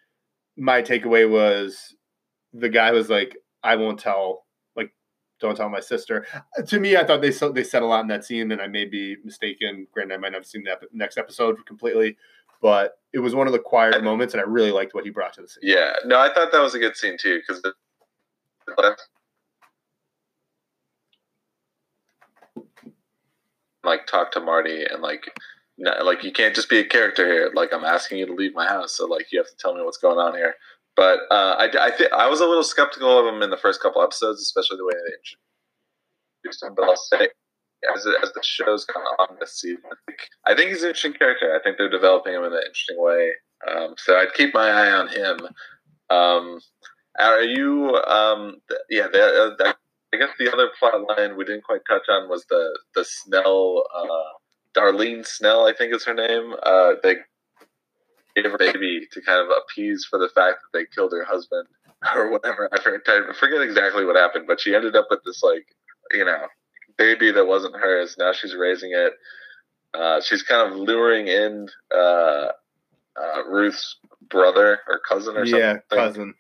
my 0.57 0.81
takeaway 0.81 1.29
was 1.31 1.95
the 2.55 2.69
guy 2.69 2.93
was 2.93 3.11
like 3.11 3.37
i 3.63 3.77
won't 3.77 3.99
tell 4.01 4.47
Like, 4.75 4.95
don't 5.41 5.57
tell 5.57 5.69
my 5.69 5.81
sister. 5.81 6.27
To 6.67 6.81
me, 6.81 6.97
I 6.97 7.05
thought 7.05 7.21
they 7.21 7.31
they 7.31 7.65
said 7.65 7.83
a 7.83 7.87
lot 7.87 8.01
in 8.03 8.09
that 8.09 8.25
scene, 8.25 8.53
and 8.53 8.61
I 8.63 8.69
may 8.69 8.85
be 8.85 9.17
mistaken. 9.25 9.87
Granted, 9.93 10.15
I 10.15 10.19
might 10.19 10.33
not 10.33 10.39
have 10.39 10.47
seen 10.47 10.65
the 10.65 10.77
next 10.93 11.19
episode 11.19 11.57
completely, 11.67 12.17
but 12.61 12.93
it 13.13 13.19
was 13.19 13.35
one 13.35 13.47
of 13.47 13.53
the 13.53 13.59
quiet 13.59 14.03
moments, 14.05 14.35
and 14.35 14.41
I 14.41 14.45
really 14.45 14.71
liked 14.71 14.95
what 14.95 15.05
he 15.05 15.11
brought 15.11 15.33
to 15.35 15.43
the 15.43 15.49
scene. 15.49 15.63
Yeah, 15.65 15.93
no, 16.05 16.19
I 16.21 16.33
thought 16.33 16.53
that 16.53 16.61
was 16.61 16.75
a 16.75 16.79
good 16.79 16.97
scene 16.97 17.17
too 17.19 17.41
because 17.41 17.61
like 23.85 24.07
talk 24.07 24.33
to 24.33 24.41
Marty 24.41 24.85
and 24.85 25.03
like 25.03 25.25
like 25.79 26.23
you 26.23 26.33
can't 26.33 26.55
just 26.55 26.69
be 26.69 26.79
a 26.79 26.85
character 26.85 27.27
here. 27.27 27.51
Like 27.55 27.73
I'm 27.73 27.85
asking 27.85 28.19
you 28.19 28.27
to 28.27 28.35
leave 28.35 28.55
my 28.55 28.67
house, 28.67 28.97
so 28.97 29.07
like 29.07 29.33
you 29.33 29.39
have 29.39 29.49
to 29.49 29.57
tell 29.59 29.75
me 29.75 29.83
what's 29.83 29.99
going 29.99 30.19
on 30.19 30.35
here. 30.35 30.55
But 30.95 31.21
uh, 31.31 31.57
I, 31.59 31.71
I 31.81 31.91
think 31.91 32.13
I 32.13 32.29
was 32.29 32.41
a 32.41 32.47
little 32.47 32.63
skeptical 32.63 33.19
of 33.19 33.35
him 33.35 33.43
in 33.43 33.51
the 33.51 33.57
first 33.57 33.81
couple 33.81 34.03
episodes, 34.03 34.43
especially 34.43 34.77
the 34.77 34.85
way 34.85 34.93
they 34.93 35.15
introduced 36.45 36.63
him. 36.63 36.75
But 36.77 36.85
I'll 36.85 36.97
say, 36.97 37.29
as 37.95 38.07
as 38.23 38.33
the 38.33 38.43
show's 38.43 38.85
gone 38.85 39.03
on 39.19 39.37
this 39.41 39.61
season, 39.61 39.83
I 39.87 39.97
think, 40.07 40.19
I 40.47 40.55
think 40.55 40.71
he's 40.71 40.83
an 40.83 40.91
interesting 40.91 41.15
character. 41.15 41.59
I 41.59 41.63
think 41.63 41.79
they're 41.79 41.89
developing 41.89 42.35
him 42.35 42.45
in 42.45 42.53
an 42.53 42.59
interesting 42.59 42.97
way. 43.01 43.33
Um, 43.69 43.95
so 43.97 44.17
I'd 44.17 44.35
keep 44.35 44.53
my 44.55 44.69
eye 44.69 44.93
on 44.93 45.09
him. 45.09 45.39
Um, 46.11 46.61
are 47.19 47.43
you? 47.43 47.97
Um, 48.07 48.61
yeah, 48.91 49.07
uh, 49.07 49.73
I 50.13 50.19
guess 50.19 50.31
the 50.39 50.53
other 50.53 50.69
plot 50.79 50.95
line 51.17 51.37
we 51.37 51.45
didn't 51.45 51.65
quite 51.65 51.81
touch 51.89 52.03
on 52.09 52.29
was 52.29 52.45
the 52.49 52.79
the 52.95 53.05
Snell. 53.05 53.85
Uh, 53.95 54.39
Darlene 54.75 55.27
Snell, 55.27 55.67
I 55.67 55.75
think 55.75 55.95
is 55.95 56.05
her 56.05 56.15
name. 56.15 56.55
Uh, 56.63 56.93
they 57.03 57.17
gave 58.35 58.47
her 58.47 58.55
a 58.55 58.59
baby 58.59 59.07
to 59.13 59.21
kind 59.21 59.41
of 59.41 59.49
appease 59.51 60.07
for 60.09 60.19
the 60.19 60.31
fact 60.35 60.61
that 60.63 60.79
they 60.79 60.87
killed 60.95 61.13
her 61.13 61.25
husband 61.25 61.69
or 62.15 62.31
whatever. 62.31 62.69
I 62.73 62.81
forget 62.81 63.63
exactly 63.63 64.05
what 64.05 64.17
happened, 64.17 64.47
but 64.47 64.61
she 64.61 64.75
ended 64.75 64.97
up 64.97 65.09
with 65.11 65.21
this 65.25 65.43
like 65.43 65.67
you 66.13 66.25
know 66.25 66.47
baby 66.97 67.33
that 67.33 67.47
wasn't 67.47 67.77
hers. 67.77 68.17
Now 68.19 68.33
she's 68.33 68.55
raising 68.55 68.93
it. 68.93 69.15
Uh, 69.95 70.21
she's 70.23 70.43
kind 70.43 70.73
of 70.73 70.79
luring 70.79 71.29
in 71.29 71.69
uh, 71.95 72.49
uh, 73.17 73.45
Ruth's 73.47 73.97
brother 74.31 74.81
or 74.89 75.01
cousin 75.07 75.37
or 75.37 75.45
something. 75.45 75.61
Yeah, 75.61 75.79
cousin. 75.91 76.35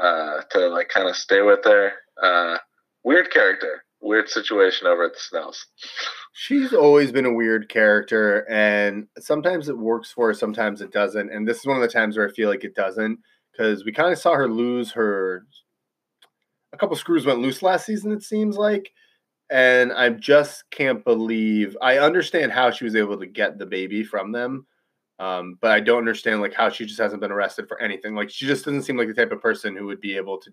Uh, 0.00 0.40
to 0.50 0.68
like 0.68 0.88
kind 0.88 1.08
of 1.08 1.16
stay 1.16 1.42
with 1.42 1.64
her. 1.64 1.92
Uh, 2.22 2.58
weird 3.04 3.30
character 3.30 3.82
weird 4.00 4.28
situation 4.28 4.86
over 4.86 5.04
at 5.04 5.12
the 5.12 5.20
Snells. 5.20 5.66
She's 6.32 6.72
always 6.72 7.12
been 7.12 7.26
a 7.26 7.32
weird 7.32 7.68
character, 7.68 8.46
and 8.50 9.06
sometimes 9.18 9.68
it 9.68 9.76
works 9.76 10.10
for 10.12 10.28
her, 10.28 10.34
sometimes 10.34 10.80
it 10.80 10.92
doesn't. 10.92 11.30
And 11.30 11.46
this 11.46 11.58
is 11.58 11.66
one 11.66 11.76
of 11.76 11.82
the 11.82 11.88
times 11.88 12.16
where 12.16 12.28
I 12.28 12.32
feel 12.32 12.48
like 12.48 12.64
it 12.64 12.74
doesn't, 12.74 13.18
because 13.52 13.84
we 13.84 13.92
kind 13.92 14.12
of 14.12 14.18
saw 14.18 14.34
her 14.34 14.48
lose 14.48 14.92
her. 14.92 15.44
A 16.72 16.76
couple 16.76 16.96
screws 16.96 17.26
went 17.26 17.40
loose 17.40 17.62
last 17.62 17.86
season, 17.86 18.12
it 18.12 18.22
seems 18.22 18.56
like. 18.56 18.90
And 19.50 19.92
I 19.92 20.10
just 20.10 20.64
can't 20.70 21.04
believe. 21.04 21.76
I 21.82 21.98
understand 21.98 22.52
how 22.52 22.70
she 22.70 22.84
was 22.84 22.94
able 22.94 23.18
to 23.18 23.26
get 23.26 23.58
the 23.58 23.66
baby 23.66 24.04
from 24.04 24.30
them, 24.30 24.66
um, 25.20 25.58
but 25.60 25.70
I 25.70 25.80
don't 25.80 25.98
understand 25.98 26.40
like 26.40 26.54
how 26.54 26.70
she 26.70 26.86
just 26.86 26.98
hasn't 26.98 27.20
been 27.20 27.30
arrested 27.30 27.68
for 27.68 27.80
anything. 27.80 28.14
Like 28.14 28.30
she 28.30 28.46
just 28.46 28.64
doesn't 28.64 28.82
seem 28.82 28.96
like 28.96 29.06
the 29.06 29.14
type 29.14 29.30
of 29.30 29.40
person 29.40 29.76
who 29.76 29.86
would 29.86 30.00
be 30.00 30.16
able 30.16 30.38
to 30.38 30.50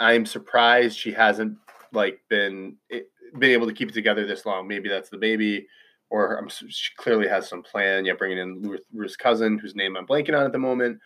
I'm 0.00 0.26
surprised 0.26 0.98
she 0.98 1.12
hasn't 1.12 1.56
like 1.92 2.20
been 2.28 2.76
eh, 2.90 3.00
been 3.38 3.50
able 3.50 3.66
to 3.66 3.72
keep 3.72 3.90
it 3.90 3.94
together 3.94 4.26
this 4.26 4.46
long. 4.46 4.66
Maybe 4.66 4.88
that's 4.88 5.10
the 5.10 5.18
baby, 5.18 5.66
or 6.08 6.36
I'm, 6.36 6.48
she 6.48 6.92
clearly 6.96 7.28
has 7.28 7.48
some 7.48 7.62
plan. 7.62 8.06
Yeah, 8.06 8.14
bringing 8.14 8.38
in 8.38 8.62
Ruth, 8.62 8.80
Ruth's 8.92 9.16
cousin, 9.16 9.58
whose 9.58 9.76
name 9.76 9.96
I'm 9.96 10.06
blanking 10.06 10.36
on 10.36 10.46
at 10.46 10.52
the 10.52 10.58
moment. 10.58 10.98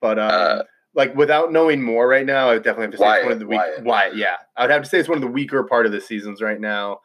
But 0.00 0.18
um, 0.18 0.30
uh, 0.32 0.62
like 0.94 1.14
without 1.16 1.52
knowing 1.52 1.82
more 1.82 2.06
right 2.08 2.24
now, 2.24 2.48
I 2.48 2.54
would 2.54 2.62
definitely 2.62 2.84
have 2.84 2.92
to 2.92 2.98
say 2.98 3.04
Wyatt, 3.04 3.18
it's 3.18 3.24
one 3.24 3.32
of 3.32 3.40
the 3.40 3.46
weak. 3.46 3.58
Wyatt. 3.58 3.84
Wyatt, 3.84 4.16
yeah, 4.16 4.36
I 4.56 4.62
would 4.62 4.70
have 4.70 4.82
to 4.84 4.88
say 4.88 4.98
it's 4.98 5.08
one 5.08 5.18
of 5.18 5.22
the 5.22 5.28
weaker 5.28 5.64
part 5.64 5.84
of 5.84 5.92
the 5.92 6.00
seasons 6.00 6.40
right 6.40 6.60
now. 6.60 7.00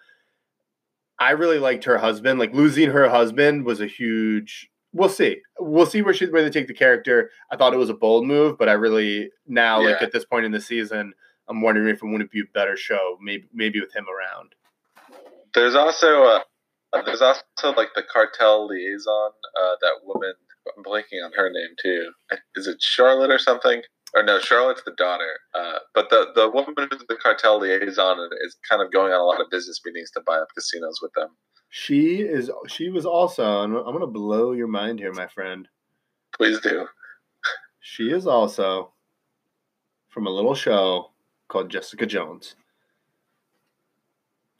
I 1.21 1.31
really 1.31 1.59
liked 1.59 1.83
her 1.83 1.99
husband. 1.99 2.39
Like 2.39 2.51
losing 2.51 2.89
her 2.89 3.07
husband 3.07 3.63
was 3.63 3.79
a 3.79 3.85
huge. 3.85 4.71
We'll 4.91 5.07
see. 5.07 5.37
We'll 5.59 5.85
see 5.85 6.01
where 6.01 6.15
she 6.15 6.25
where 6.25 6.41
they 6.41 6.49
take 6.49 6.67
the 6.67 6.73
character. 6.73 7.29
I 7.51 7.57
thought 7.57 7.75
it 7.75 7.77
was 7.77 7.91
a 7.91 7.93
bold 7.93 8.25
move, 8.25 8.57
but 8.57 8.67
I 8.67 8.71
really 8.73 9.29
now 9.45 9.81
yeah. 9.81 9.91
like 9.91 10.01
at 10.01 10.11
this 10.11 10.25
point 10.25 10.45
in 10.45 10.51
the 10.51 10.59
season, 10.59 11.13
I'm 11.47 11.61
wondering 11.61 11.89
if 11.89 12.01
it 12.01 12.07
wouldn't 12.07 12.31
be 12.31 12.39
a 12.39 12.53
better 12.55 12.75
show, 12.75 13.19
maybe 13.21 13.47
maybe 13.53 13.79
with 13.79 13.95
him 13.95 14.07
around. 14.09 14.55
There's 15.53 15.75
also 15.75 16.23
uh, 16.23 16.39
there's 17.05 17.21
also 17.21 17.77
like 17.77 17.89
the 17.95 18.03
cartel 18.11 18.67
liaison, 18.67 19.31
uh, 19.61 19.75
that 19.79 19.97
woman. 20.03 20.33
I'm 20.75 20.83
blanking 20.83 21.23
on 21.23 21.33
her 21.35 21.51
name 21.51 21.75
too. 21.81 22.11
Is 22.55 22.65
it 22.65 22.81
Charlotte 22.81 23.29
or 23.29 23.39
something? 23.39 23.83
Or 24.13 24.23
no, 24.23 24.39
Charlotte's 24.39 24.83
the 24.83 24.91
daughter. 24.97 25.39
Uh, 25.53 25.79
but 25.93 26.09
the 26.09 26.27
the 26.35 26.49
woman 26.49 26.73
who's 26.77 27.03
the 27.07 27.15
cartel 27.15 27.59
liaison 27.59 28.17
is 28.45 28.57
kind 28.67 28.81
of 28.81 28.91
going 28.91 29.13
on 29.13 29.19
a 29.19 29.23
lot 29.23 29.41
of 29.41 29.49
business 29.49 29.79
meetings 29.85 30.11
to 30.11 30.21
buy 30.25 30.37
up 30.37 30.47
casinos 30.55 30.99
with 31.01 31.13
them. 31.13 31.29
She 31.69 32.21
is. 32.21 32.51
She 32.67 32.89
was 32.89 33.05
also. 33.05 33.63
And 33.63 33.75
I'm 33.75 33.93
gonna 33.93 34.07
blow 34.07 34.51
your 34.51 34.67
mind 34.67 34.99
here, 34.99 35.13
my 35.13 35.27
friend. 35.27 35.67
Please 36.37 36.59
do. 36.61 36.87
She 37.79 38.11
is 38.11 38.27
also 38.27 38.93
from 40.09 40.27
a 40.27 40.29
little 40.29 40.55
show 40.55 41.11
called 41.47 41.69
Jessica 41.69 42.05
Jones. 42.05 42.55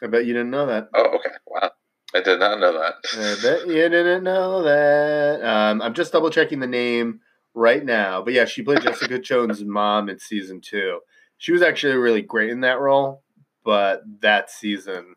I 0.02 0.08
bet 0.08 0.26
you 0.26 0.34
didn't 0.34 0.50
know 0.50 0.66
that. 0.66 0.90
Oh, 0.96 1.16
okay. 1.16 1.30
Wow. 1.46 1.72
I 2.14 2.22
did 2.22 2.40
not 2.40 2.60
know 2.60 2.74
that. 2.74 2.96
I 3.14 3.42
bet 3.42 3.68
you 3.68 3.88
didn't 3.90 4.24
know 4.24 4.64
that. 4.64 5.44
Um, 5.44 5.82
I'm 5.82 5.94
just 5.94 6.12
double 6.12 6.30
checking 6.30 6.60
the 6.60 6.68
name 6.68 7.22
right 7.54 7.84
now. 7.84 8.22
But 8.22 8.34
yeah, 8.34 8.46
she 8.46 8.62
played 8.62 8.82
Jessica 8.82 9.20
Jones' 9.20 9.64
mom 9.64 10.10
in 10.10 10.20
season 10.20 10.62
two. 10.62 11.00
She 11.38 11.52
was 11.52 11.62
actually 11.62 11.96
really 11.96 12.22
great 12.22 12.50
in 12.50 12.62
that 12.62 12.80
role, 12.80 13.24
but 13.64 14.04
that 14.22 14.52
season 14.52 15.16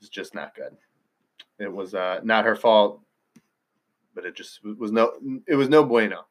was 0.00 0.08
just 0.08 0.34
not 0.34 0.54
good. 0.54 0.76
It 1.58 1.72
was 1.72 1.94
uh, 1.94 2.20
not 2.24 2.44
her 2.44 2.56
fault, 2.56 3.00
but 4.14 4.24
it 4.24 4.34
just 4.34 4.60
was 4.64 4.90
no. 4.90 5.12
It 5.46 5.54
was 5.54 5.68
no 5.68 5.84
bueno. 5.84 6.26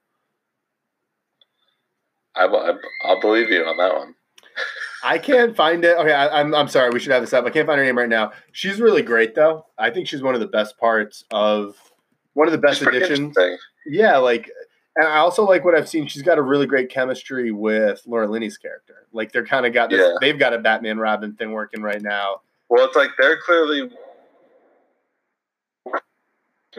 I, 2.36 2.46
I, 2.46 2.74
I'll 3.04 3.22
believe 3.22 3.50
you 3.50 3.64
on 3.64 3.78
that 3.78 3.96
one. 3.96 4.16
I 5.04 5.18
can't 5.18 5.56
find 5.56 5.84
it. 5.84 5.98
Okay, 5.98 6.14
I, 6.14 6.40
am 6.40 6.48
I'm, 6.48 6.56
I'm 6.56 6.68
sorry. 6.68 6.90
We 6.90 7.00
should 7.00 7.12
have 7.12 7.22
this 7.22 7.34
up. 7.34 7.46
I 7.46 7.50
can't 7.50 7.68
find 7.68 7.78
her 7.78 7.86
name 7.86 7.98
right 7.98 8.10
now. 8.10 8.32
She's 8.54 8.80
really 8.80 9.02
great 9.02 9.36
though. 9.36 9.66
I 9.78 9.90
think 9.90 10.08
she's 10.08 10.22
one 10.22 10.34
of 10.34 10.40
the 10.40 10.48
best 10.48 10.78
parts 10.78 11.26
of 11.32 11.76
one 12.34 12.48
of 12.48 12.52
the 12.54 12.58
best 12.58 12.82
additions. 12.82 13.38
Yeah, 13.86 14.18
like, 14.18 14.50
and 14.96 15.08
I 15.08 15.18
also 15.18 15.44
like 15.46 15.66
what 15.66 15.76
I've 15.76 15.90
seen. 15.90 16.08
She's 16.08 16.22
got 16.22 16.38
a 16.38 16.42
really 16.42 16.68
great 16.68 16.90
chemistry 16.90 17.52
with 17.52 18.02
Laura 18.06 18.28
Linney's 18.28 18.58
character. 18.58 19.08
Like 19.12 19.32
they're 19.32 19.46
kind 19.46 19.66
of 19.66 19.74
got 19.74 19.90
this. 19.90 20.00
Yeah. 20.00 20.14
They've 20.22 20.38
got 20.38 20.54
a 20.54 20.60
Batman 20.60 21.00
Robin 21.00 21.34
thing 21.34 21.52
working 21.52 21.82
right 21.82 22.02
now. 22.02 22.42
Well, 22.70 22.86
it's 22.86 22.96
like 22.96 23.10
they're 23.20 23.40
clearly 23.40 23.92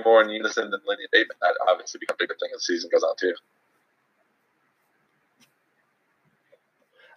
more 0.05 0.23
in 0.23 0.31
unison 0.31 0.71
than 0.71 0.81
Linney 0.87 1.03
and 1.03 1.11
Bateman. 1.13 1.37
That 1.41 1.55
obviously 1.69 1.99
becomes 1.99 2.17
a 2.17 2.23
bigger 2.23 2.37
thing 2.41 2.51
as 2.55 2.61
the 2.61 2.65
season 2.65 2.91
goes 2.93 3.03
on 3.03 3.15
too. 3.19 3.35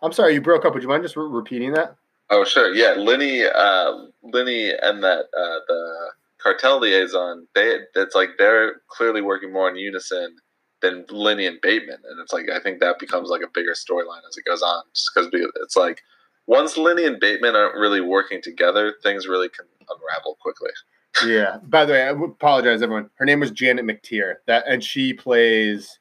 I'm 0.02 0.14
sorry, 0.14 0.34
you 0.36 0.42
broke 0.42 0.66
up. 0.66 0.74
Would 0.74 0.84
you 0.84 0.90
mind 0.90 1.04
just 1.04 1.16
re- 1.16 1.28
repeating 1.28 1.74
that? 1.74 1.96
Oh, 2.30 2.44
sure. 2.44 2.74
Yeah, 2.74 2.94
Linney, 2.98 3.44
uh, 3.46 3.94
Linney, 4.22 4.72
and 4.82 5.04
that 5.04 5.26
uh, 5.36 5.60
the 5.68 6.10
cartel 6.38 6.80
liaison. 6.80 7.48
They, 7.56 7.78
it's 7.96 8.14
like 8.14 8.32
they're 8.38 8.82
clearly 8.90 9.22
working 9.22 9.52
more 9.52 9.70
in 9.70 9.76
unison 9.76 10.36
than 10.82 11.06
Linney 11.10 11.46
and 11.46 11.60
Bateman, 11.62 11.98
and 12.10 12.20
it's 12.20 12.34
like 12.34 12.50
I 12.50 12.60
think 12.60 12.80
that 12.80 13.00
becomes 13.00 13.30
like 13.30 13.42
a 13.42 13.50
bigger 13.54 13.74
storyline 13.74 14.22
as 14.28 14.38
it 14.38 14.46
goes 14.46 14.62
on, 14.62 14.84
just 14.94 15.10
because 15.14 15.30
it's 15.62 15.76
like 15.76 16.02
once 16.48 16.78
Linney 16.78 17.06
and 17.06 17.20
Bateman 17.20 17.56
aren't 17.56 17.76
really 17.76 18.02
working 18.02 18.42
together, 18.42 18.96
things 19.04 19.28
really 19.28 19.50
can 19.50 19.66
unravel 19.90 20.38
quickly. 20.42 20.70
yeah. 21.26 21.58
By 21.64 21.86
the 21.86 21.94
way, 21.94 22.04
I 22.04 22.10
apologize, 22.10 22.82
everyone. 22.82 23.10
Her 23.16 23.26
name 23.26 23.40
was 23.40 23.52
Janet 23.52 23.86
McTeer. 23.86 24.36
That 24.46 24.66
and 24.68 24.84
she 24.84 25.14
plays 25.14 26.00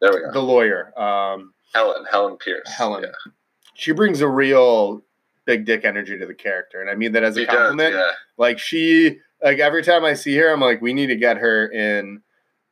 there 0.00 0.12
we 0.12 0.20
go. 0.20 0.32
the 0.32 0.42
lawyer. 0.42 0.98
Um, 1.00 1.52
Helen, 1.74 2.04
Helen 2.10 2.36
Pierce. 2.36 2.68
Helen. 2.68 3.02
Yeah. 3.04 3.32
She 3.74 3.92
brings 3.92 4.20
a 4.20 4.28
real 4.28 5.02
big 5.44 5.64
dick 5.64 5.84
energy 5.84 6.18
to 6.18 6.26
the 6.26 6.34
character. 6.34 6.80
And 6.80 6.90
I 6.90 6.94
mean 6.94 7.12
that 7.12 7.24
as 7.24 7.36
a 7.36 7.40
she 7.40 7.46
compliment. 7.46 7.94
Does, 7.94 8.00
yeah. 8.00 8.12
Like 8.36 8.58
she 8.58 9.18
like 9.42 9.58
every 9.58 9.82
time 9.82 10.04
I 10.04 10.14
see 10.14 10.36
her, 10.36 10.52
I'm 10.52 10.60
like, 10.60 10.80
we 10.80 10.94
need 10.94 11.08
to 11.08 11.16
get 11.16 11.36
her 11.38 11.66
in 11.66 12.22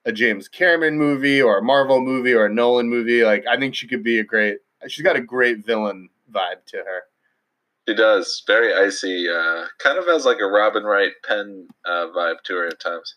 a 0.04 0.12
James 0.12 0.48
Cameron 0.48 0.98
movie 0.98 1.42
or 1.42 1.58
a 1.58 1.62
Marvel 1.62 2.00
movie 2.00 2.32
or 2.32 2.46
a 2.46 2.52
Nolan 2.52 2.88
movie. 2.88 3.24
Like 3.24 3.44
I 3.46 3.58
think 3.58 3.74
she 3.74 3.86
could 3.86 4.02
be 4.02 4.18
a 4.18 4.24
great 4.24 4.58
she's 4.88 5.04
got 5.04 5.16
a 5.16 5.20
great 5.20 5.64
villain 5.64 6.08
vibe 6.32 6.64
to 6.66 6.78
her. 6.78 7.02
She 7.88 7.94
does. 7.94 8.42
Very 8.46 8.74
icy. 8.74 9.28
Uh, 9.28 9.64
kind 9.78 9.98
of 9.98 10.06
has 10.06 10.24
like 10.24 10.38
a 10.40 10.46
Robin 10.46 10.84
Wright 10.84 11.12
Penn 11.26 11.66
uh, 11.86 12.06
vibe 12.16 12.42
to 12.44 12.54
her 12.54 12.66
at 12.68 12.80
times. 12.80 13.16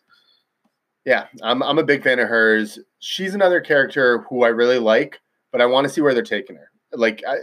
Yeah, 1.06 1.28
I'm, 1.42 1.62
I'm 1.62 1.80
a 1.80 1.84
big 1.84 2.02
fan 2.04 2.20
of 2.20 2.30
hers. 2.30 2.80
She's 3.00 3.36
another 3.36 3.60
character 3.60 4.20
who 4.30 4.44
I 4.44 4.48
really 4.48 4.80
like, 4.80 5.20
but 5.52 5.62
I 5.62 5.66
want 5.66 5.86
to 5.86 5.94
see 5.94 6.00
where 6.00 6.14
they're 6.14 6.24
taking 6.24 6.56
her. 6.56 6.70
Like 6.94 7.22
I, 7.28 7.36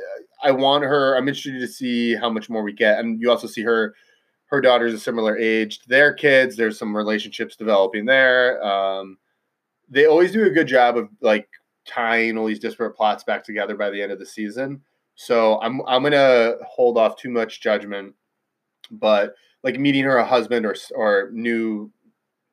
I 0.42 0.50
want 0.52 0.84
her. 0.84 1.14
I'm 1.14 1.28
interested 1.28 1.60
to 1.60 1.68
see 1.68 2.14
how 2.14 2.30
much 2.30 2.48
more 2.48 2.62
we 2.62 2.72
get, 2.72 2.98
and 2.98 3.20
you 3.20 3.30
also 3.30 3.46
see 3.46 3.62
her. 3.62 3.94
Her 4.46 4.60
daughter's 4.60 4.94
a 4.94 4.98
similar 4.98 5.38
age 5.38 5.78
to 5.80 5.88
their 5.88 6.12
kids. 6.12 6.56
There's 6.56 6.76
some 6.76 6.96
relationships 6.96 7.54
developing 7.54 8.04
there. 8.04 8.60
Um, 8.64 9.16
they 9.90 10.06
always 10.06 10.32
do 10.32 10.46
a 10.46 10.50
good 10.50 10.68
job 10.68 10.96
of 10.96 11.08
like 11.20 11.48
tying 11.86 12.38
all 12.38 12.46
these 12.46 12.60
disparate 12.60 12.96
plots 12.96 13.24
back 13.24 13.44
together 13.44 13.76
by 13.76 13.90
the 13.90 14.00
end 14.00 14.12
of 14.12 14.18
the 14.18 14.26
season. 14.26 14.80
So 15.16 15.60
I'm 15.60 15.82
I'm 15.86 16.02
gonna 16.02 16.54
hold 16.66 16.96
off 16.96 17.16
too 17.16 17.30
much 17.30 17.60
judgment, 17.60 18.14
but 18.90 19.34
like 19.62 19.78
meeting 19.78 20.04
her 20.04 20.22
husband 20.24 20.64
or 20.64 20.74
or 20.94 21.30
new 21.32 21.90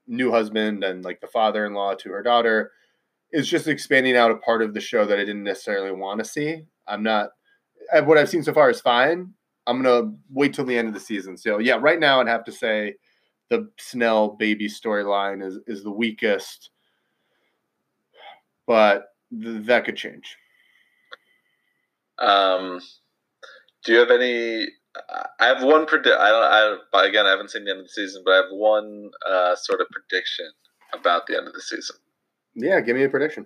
new 0.07 0.31
husband 0.31 0.83
and 0.83 1.03
like 1.03 1.21
the 1.21 1.27
father-in-law 1.27 1.95
to 1.95 2.09
her 2.09 2.23
daughter 2.23 2.71
is 3.31 3.47
just 3.47 3.67
expanding 3.67 4.15
out 4.15 4.31
a 4.31 4.37
part 4.37 4.61
of 4.61 4.73
the 4.73 4.79
show 4.79 5.05
that 5.05 5.19
I 5.19 5.25
didn't 5.25 5.43
necessarily 5.43 5.91
want 5.91 6.19
to 6.19 6.25
see. 6.25 6.63
I'm 6.87 7.03
not 7.03 7.29
eh, 7.93 7.99
what 8.01 8.17
I've 8.17 8.29
seen 8.29 8.43
so 8.43 8.53
far 8.53 8.69
is 8.69 8.81
fine. 8.81 9.33
I'm 9.65 9.81
gonna 9.81 10.13
wait 10.31 10.53
till 10.53 10.65
the 10.65 10.77
end 10.77 10.87
of 10.87 10.93
the 10.93 10.99
season. 10.99 11.37
So 11.37 11.59
yeah, 11.59 11.77
right 11.79 11.99
now 11.99 12.19
I'd 12.19 12.27
have 12.27 12.45
to 12.45 12.51
say 12.51 12.95
the 13.49 13.69
Snell 13.77 14.29
baby 14.29 14.67
storyline 14.67 15.45
is 15.45 15.59
is 15.67 15.83
the 15.83 15.91
weakest, 15.91 16.71
but 18.67 19.05
th- 19.31 19.65
that 19.65 19.85
could 19.85 19.95
change. 19.97 20.35
Um, 22.19 22.79
do 23.83 23.93
you 23.93 23.99
have 23.99 24.11
any? 24.11 24.67
I 25.39 25.45
have 25.47 25.63
one 25.63 25.85
predict. 25.85 26.15
I 26.19 26.29
don't. 26.29 26.79
I 26.93 27.07
again, 27.07 27.25
I 27.25 27.29
haven't 27.29 27.51
seen 27.51 27.65
the 27.65 27.71
end 27.71 27.79
of 27.79 27.85
the 27.85 27.89
season, 27.89 28.23
but 28.25 28.31
I 28.31 28.35
have 28.37 28.51
one 28.51 29.09
uh, 29.27 29.55
sort 29.55 29.81
of 29.81 29.87
prediction 29.89 30.47
about 30.93 31.27
the 31.27 31.37
end 31.37 31.47
of 31.47 31.53
the 31.53 31.61
season. 31.61 31.95
Yeah, 32.55 32.81
give 32.81 32.95
me 32.95 33.03
a 33.03 33.09
prediction. 33.09 33.45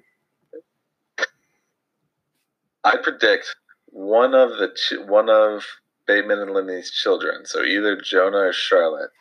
I 2.84 2.97
predict 2.97 3.55
one 3.88 4.34
of 4.34 4.57
the 4.57 4.69
ch- 4.69 5.05
one 5.07 5.29
of 5.29 5.65
Bateman 6.07 6.39
and 6.39 6.51
Linney's 6.51 6.91
children, 6.91 7.45
so 7.45 7.63
either 7.63 7.99
Jonah 8.01 8.38
or 8.38 8.53
Charlotte. 8.53 9.12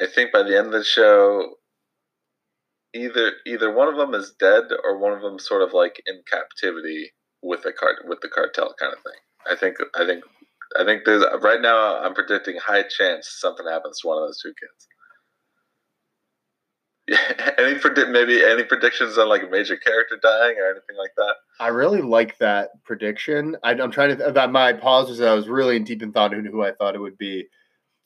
I 0.00 0.06
think 0.06 0.32
by 0.32 0.42
the 0.42 0.58
end 0.58 0.66
of 0.66 0.72
the 0.72 0.84
show, 0.84 1.54
either 2.94 3.32
either 3.46 3.72
one 3.72 3.88
of 3.88 3.96
them 3.96 4.14
is 4.14 4.32
dead 4.38 4.64
or 4.84 4.98
one 4.98 5.12
of 5.12 5.22
them 5.22 5.38
sort 5.38 5.62
of 5.62 5.72
like 5.72 6.02
in 6.06 6.22
captivity 6.30 7.10
with 7.42 7.62
the 7.62 7.72
cart 7.72 7.96
with 8.06 8.20
the 8.20 8.28
cartel 8.28 8.74
kind 8.78 8.92
of 8.92 9.02
thing. 9.02 9.20
I 9.50 9.56
think 9.56 9.76
I 9.94 10.06
think 10.06 10.24
I 10.78 10.84
think 10.84 11.02
there's 11.04 11.24
right 11.42 11.60
now 11.60 12.02
I'm 12.02 12.14
predicting 12.14 12.56
high 12.56 12.82
chance 12.82 13.28
something 13.28 13.66
happens 13.66 14.00
to 14.00 14.08
one 14.08 14.18
of 14.18 14.28
those 14.28 14.40
two 14.40 14.52
kids. 14.60 14.88
Yeah, 17.08 17.50
any 17.58 17.78
predict 17.78 18.10
maybe 18.10 18.44
any 18.44 18.64
predictions 18.64 19.18
on 19.18 19.28
like 19.28 19.42
a 19.42 19.48
major 19.48 19.76
character 19.76 20.18
dying 20.22 20.56
or 20.58 20.70
anything 20.70 20.96
like 20.96 21.10
that? 21.16 21.34
I 21.58 21.68
really 21.68 22.00
like 22.00 22.38
that 22.38 22.70
prediction. 22.84 23.56
I, 23.64 23.72
am 23.72 23.90
trying 23.90 24.16
to. 24.16 24.26
About 24.26 24.52
my 24.52 24.72
pause 24.72 25.08
was 25.08 25.18
that 25.18 25.28
I 25.28 25.34
was 25.34 25.48
really 25.48 25.78
deep 25.80 26.02
in 26.02 26.12
thought 26.12 26.32
into 26.32 26.50
who 26.50 26.62
I 26.62 26.72
thought 26.72 26.94
it 26.94 27.00
would 27.00 27.18
be. 27.18 27.46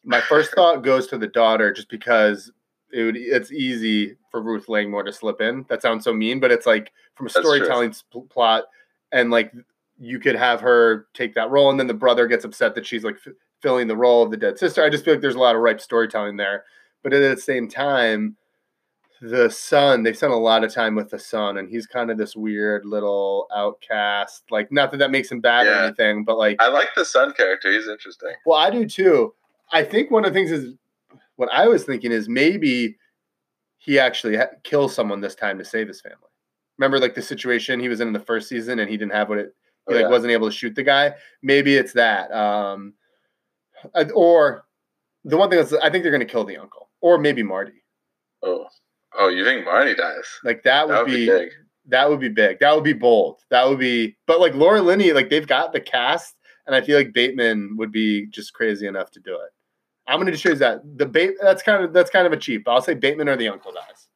My 0.04 0.20
first 0.20 0.50
thought 0.54 0.82
goes 0.82 1.06
to 1.08 1.18
the 1.18 1.26
daughter, 1.26 1.72
just 1.72 1.90
because 1.90 2.50
it 2.92 3.02
would. 3.02 3.16
It's 3.16 3.52
easy 3.52 4.16
for 4.30 4.42
Ruth 4.42 4.68
Langmore 4.68 5.02
to 5.02 5.12
slip 5.12 5.40
in. 5.40 5.64
That 5.68 5.82
sounds 5.82 6.04
so 6.04 6.12
mean, 6.12 6.40
but 6.40 6.50
it's 6.50 6.66
like 6.66 6.92
from 7.14 7.26
a 7.26 7.30
storytelling 7.30 7.94
plot, 8.30 8.64
and 9.12 9.30
like 9.30 9.52
you 9.98 10.18
could 10.18 10.36
have 10.36 10.60
her 10.60 11.06
take 11.14 11.34
that 11.34 11.50
role, 11.50 11.70
and 11.70 11.78
then 11.78 11.86
the 11.86 11.94
brother 11.94 12.26
gets 12.26 12.44
upset 12.44 12.74
that 12.74 12.86
she's 12.86 13.04
like 13.04 13.16
f- 13.26 13.32
filling 13.60 13.88
the 13.88 13.96
role 13.96 14.22
of 14.22 14.30
the 14.30 14.36
dead 14.36 14.58
sister. 14.58 14.84
I 14.84 14.90
just 14.90 15.04
feel 15.04 15.14
like 15.14 15.20
there's 15.20 15.34
a 15.34 15.40
lot 15.40 15.54
of 15.54 15.62
ripe 15.62 15.80
storytelling 15.80 16.36
there, 16.36 16.64
but 17.02 17.12
at 17.12 17.36
the 17.36 17.40
same 17.40 17.68
time 17.68 18.36
the 19.20 19.48
son 19.48 20.02
they 20.02 20.12
spent 20.12 20.32
a 20.32 20.36
lot 20.36 20.62
of 20.62 20.72
time 20.72 20.94
with 20.94 21.10
the 21.10 21.18
son 21.18 21.58
and 21.58 21.68
he's 21.68 21.86
kind 21.86 22.10
of 22.10 22.18
this 22.18 22.36
weird 22.36 22.84
little 22.84 23.46
outcast 23.54 24.44
like 24.50 24.70
not 24.70 24.90
that 24.90 24.98
that 24.98 25.10
makes 25.10 25.30
him 25.30 25.40
bad 25.40 25.66
yeah. 25.66 25.72
or 25.72 25.84
anything 25.86 26.24
but 26.24 26.36
like 26.36 26.56
i 26.60 26.68
like 26.68 26.88
the 26.94 27.04
son 27.04 27.32
character 27.32 27.72
he's 27.72 27.88
interesting 27.88 28.32
well 28.44 28.58
i 28.58 28.68
do 28.68 28.86
too 28.86 29.32
i 29.72 29.82
think 29.82 30.10
one 30.10 30.24
of 30.24 30.32
the 30.32 30.38
things 30.38 30.50
is 30.50 30.74
what 31.36 31.48
i 31.52 31.66
was 31.66 31.84
thinking 31.84 32.12
is 32.12 32.28
maybe 32.28 32.96
he 33.78 33.98
actually 33.98 34.36
ha- 34.36 34.46
kills 34.64 34.94
someone 34.94 35.20
this 35.20 35.34
time 35.34 35.58
to 35.58 35.64
save 35.64 35.88
his 35.88 36.00
family 36.00 36.18
remember 36.78 36.98
like 36.98 37.14
the 37.14 37.22
situation 37.22 37.80
he 37.80 37.88
was 37.88 38.00
in, 38.00 38.08
in 38.08 38.12
the 38.12 38.20
first 38.20 38.48
season 38.48 38.78
and 38.78 38.90
he 38.90 38.96
didn't 38.96 39.12
have 39.12 39.28
what 39.28 39.38
it 39.38 39.54
he 39.88 39.94
oh, 39.94 39.96
like 39.96 40.04
yeah. 40.04 40.10
wasn't 40.10 40.30
able 40.30 40.48
to 40.48 40.56
shoot 40.56 40.74
the 40.74 40.82
guy 40.82 41.12
maybe 41.42 41.76
it's 41.76 41.92
that 41.92 42.32
um 42.32 42.94
or 44.14 44.64
the 45.24 45.36
one 45.36 45.48
thing 45.50 45.58
is 45.58 45.72
i 45.74 45.90
think 45.90 46.02
they're 46.02 46.12
going 46.12 46.20
to 46.20 46.30
kill 46.32 46.44
the 46.44 46.56
uncle 46.56 46.90
or 47.00 47.18
maybe 47.18 47.42
marty 47.42 47.84
oh 48.42 48.66
Oh, 49.18 49.28
you 49.28 49.44
think 49.44 49.64
Marty 49.64 49.94
dies? 49.94 50.24
Like 50.44 50.62
that 50.64 50.86
would, 50.86 50.94
that 50.94 51.04
would 51.04 51.10
be, 51.10 51.26
be 51.26 51.50
that 51.86 52.08
would 52.08 52.20
be 52.20 52.28
big. 52.28 52.58
That 52.60 52.74
would 52.74 52.84
be 52.84 52.92
bold. 52.92 53.40
That 53.50 53.66
would 53.68 53.78
be 53.78 54.16
but 54.26 54.40
like 54.40 54.54
Laura 54.54 54.82
Linney, 54.82 55.12
like 55.12 55.30
they've 55.30 55.46
got 55.46 55.72
the 55.72 55.80
cast, 55.80 56.34
and 56.66 56.74
I 56.74 56.80
feel 56.80 56.98
like 56.98 57.12
Bateman 57.12 57.76
would 57.78 57.92
be 57.92 58.26
just 58.26 58.52
crazy 58.52 58.86
enough 58.86 59.10
to 59.12 59.20
do 59.20 59.34
it. 59.34 59.50
I'm 60.08 60.18
gonna 60.20 60.36
choose 60.36 60.58
that. 60.60 60.82
The 60.98 61.06
bait 61.06 61.34
that's 61.40 61.62
kind 61.62 61.84
of 61.84 61.92
that's 61.92 62.10
kind 62.10 62.26
of 62.26 62.32
a 62.32 62.36
cheap. 62.36 62.66
I'll 62.68 62.82
say 62.82 62.94
Bateman 62.94 63.28
or 63.28 63.36
the 63.36 63.48
uncle 63.48 63.72
dies. 63.72 64.08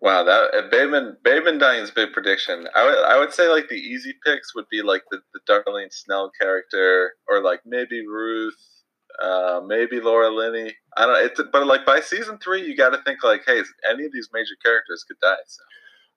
Wow, 0.00 0.22
that 0.24 0.54
uh, 0.54 0.68
Bateman 0.70 1.16
Bateman 1.24 1.56
dying 1.56 1.82
is 1.82 1.88
a 1.88 1.94
big 1.94 2.12
prediction. 2.12 2.68
I 2.74 2.84
would 2.84 3.04
I 3.04 3.18
would 3.18 3.32
say 3.32 3.48
like 3.48 3.68
the 3.70 3.76
easy 3.76 4.14
picks 4.24 4.54
would 4.54 4.68
be 4.70 4.82
like 4.82 5.02
the, 5.10 5.20
the 5.32 5.40
Darlene 5.48 5.90
Snell 5.90 6.30
character, 6.38 7.14
or 7.26 7.42
like 7.42 7.60
maybe 7.64 8.06
Ruth, 8.06 8.54
uh, 9.22 9.62
maybe 9.66 10.00
Laura 10.00 10.28
Linney. 10.28 10.74
I 10.98 11.06
don't. 11.06 11.24
It's 11.24 11.40
but 11.50 11.66
like 11.66 11.86
by 11.86 12.00
season 12.00 12.36
three, 12.36 12.66
you 12.66 12.76
got 12.76 12.90
to 12.90 13.02
think 13.02 13.24
like, 13.24 13.44
hey, 13.46 13.62
any 13.90 14.04
of 14.04 14.12
these 14.12 14.28
major 14.34 14.56
characters 14.62 15.04
could 15.08 15.18
die. 15.22 15.36
So. 15.46 15.62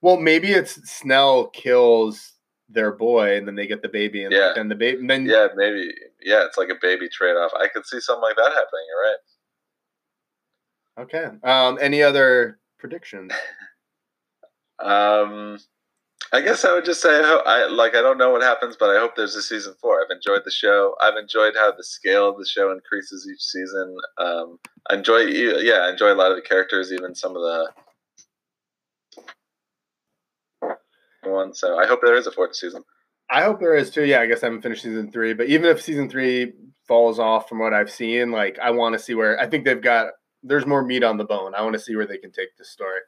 Well, 0.01 0.17
maybe 0.17 0.49
it's 0.49 0.73
Snell 0.91 1.47
kills 1.47 2.33
their 2.69 2.91
boy, 2.91 3.37
and 3.37 3.47
then 3.47 3.55
they 3.55 3.67
get 3.67 3.81
the 3.81 3.89
baby, 3.89 4.23
and 4.23 4.33
Yeah. 4.33 4.53
then 4.55 4.67
the 4.69 4.75
baby, 4.75 5.05
then 5.07 5.25
Yeah, 5.25 5.47
maybe. 5.55 5.93
Yeah, 6.21 6.45
it's 6.45 6.57
like 6.57 6.69
a 6.69 6.75
baby 6.81 7.07
trade 7.09 7.35
off. 7.37 7.53
I 7.53 7.67
could 7.67 7.85
see 7.85 7.99
something 7.99 8.21
like 8.21 8.35
that 8.35 8.51
happening. 8.51 8.85
You're 8.89 9.01
right. 9.03 9.17
Okay. 10.99 11.49
Um, 11.49 11.77
any 11.81 12.01
other 12.03 12.59
predictions? 12.77 13.31
Um, 14.79 15.57
I 16.33 16.41
guess 16.41 16.63
I 16.63 16.73
would 16.73 16.85
just 16.85 17.01
say 17.01 17.09
I, 17.09 17.41
I 17.45 17.67
like 17.67 17.95
I 17.95 18.01
don't 18.01 18.17
know 18.19 18.29
what 18.31 18.43
happens, 18.43 18.75
but 18.79 18.89
I 18.95 18.99
hope 18.99 19.15
there's 19.15 19.35
a 19.35 19.41
season 19.41 19.73
four. 19.81 19.99
I've 20.03 20.15
enjoyed 20.15 20.43
the 20.45 20.51
show. 20.51 20.95
I've 21.01 21.15
enjoyed 21.17 21.55
how 21.55 21.71
the 21.71 21.83
scale 21.83 22.29
of 22.29 22.37
the 22.37 22.45
show 22.45 22.71
increases 22.71 23.27
each 23.27 23.41
season. 23.41 23.97
Um, 24.19 24.59
I 24.89 24.95
enjoy 24.95 25.19
yeah, 25.21 25.79
I 25.79 25.89
enjoy 25.89 26.11
a 26.11 26.15
lot 26.15 26.29
of 26.31 26.35
the 26.37 26.43
characters, 26.43 26.91
even 26.91 27.15
some 27.15 27.35
of 27.35 27.41
the 27.41 27.71
ones. 31.31 31.59
So 31.59 31.77
I 31.77 31.85
hope 31.85 32.01
there 32.01 32.15
is 32.15 32.27
a 32.27 32.31
fourth 32.31 32.55
season. 32.55 32.83
I 33.29 33.43
hope 33.43 33.59
there 33.59 33.75
is 33.75 33.89
too. 33.89 34.05
Yeah, 34.05 34.21
I 34.21 34.25
guess 34.25 34.43
I 34.43 34.47
haven't 34.47 34.61
finished 34.61 34.83
season 34.83 35.11
three, 35.11 35.33
but 35.33 35.47
even 35.47 35.69
if 35.69 35.81
season 35.81 36.09
three 36.09 36.53
falls 36.87 37.19
off 37.19 37.49
from 37.49 37.59
what 37.59 37.73
I've 37.73 37.91
seen, 37.91 38.31
like 38.31 38.57
I 38.59 38.71
want 38.71 38.93
to 38.93 38.99
see 38.99 39.15
where 39.15 39.39
I 39.39 39.47
think 39.47 39.65
they've 39.65 39.81
got. 39.81 40.13
There's 40.43 40.65
more 40.65 40.83
meat 40.83 41.03
on 41.03 41.17
the 41.17 41.25
bone. 41.25 41.53
I 41.55 41.61
want 41.61 41.73
to 41.73 41.79
see 41.79 41.95
where 41.95 42.05
they 42.05 42.17
can 42.17 42.31
take 42.31 42.55
this 42.57 42.69
story. 42.69 42.99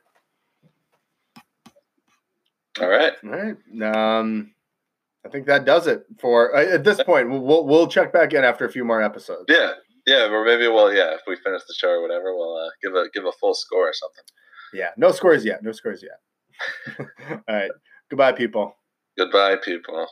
All 2.82 2.90
right. 2.90 3.14
All 3.24 3.30
right. 3.30 4.20
Um, 4.20 4.54
I 5.26 5.30
think 5.30 5.46
that 5.48 5.66
does 5.66 5.88
it 5.88 6.06
for 6.20 6.56
uh, 6.56 6.66
at 6.66 6.84
this 6.84 7.02
point. 7.04 7.30
We'll, 7.30 7.42
we'll 7.42 7.66
we'll 7.66 7.88
check 7.88 8.12
back 8.12 8.34
in 8.34 8.44
after 8.44 8.66
a 8.66 8.72
few 8.72 8.84
more 8.84 9.02
episodes. 9.02 9.46
Yeah. 9.48 9.74
Yeah, 10.08 10.28
or 10.32 10.44
maybe 10.44 10.68
well, 10.68 10.92
yeah. 10.92 11.14
If 11.14 11.22
we 11.28 11.36
finish 11.36 11.62
the 11.68 11.74
show 11.74 11.90
or 11.90 12.02
whatever, 12.02 12.36
we'll 12.36 12.58
uh, 12.58 12.70
give 12.82 12.96
a 12.96 13.10
give 13.14 13.26
a 13.26 13.32
full 13.34 13.54
score 13.54 13.90
or 13.90 13.94
something. 13.94 14.24
Yeah. 14.74 14.90
No 14.98 15.12
scores 15.12 15.46
yet. 15.46 15.62
No 15.64 15.72
scores 15.72 16.04
yet. 16.04 16.98
All 17.48 17.56
right. 17.56 17.72
Goodbye, 18.10 18.34
people. 18.34 18.76
Goodbye, 19.18 19.58
people. 19.64 20.08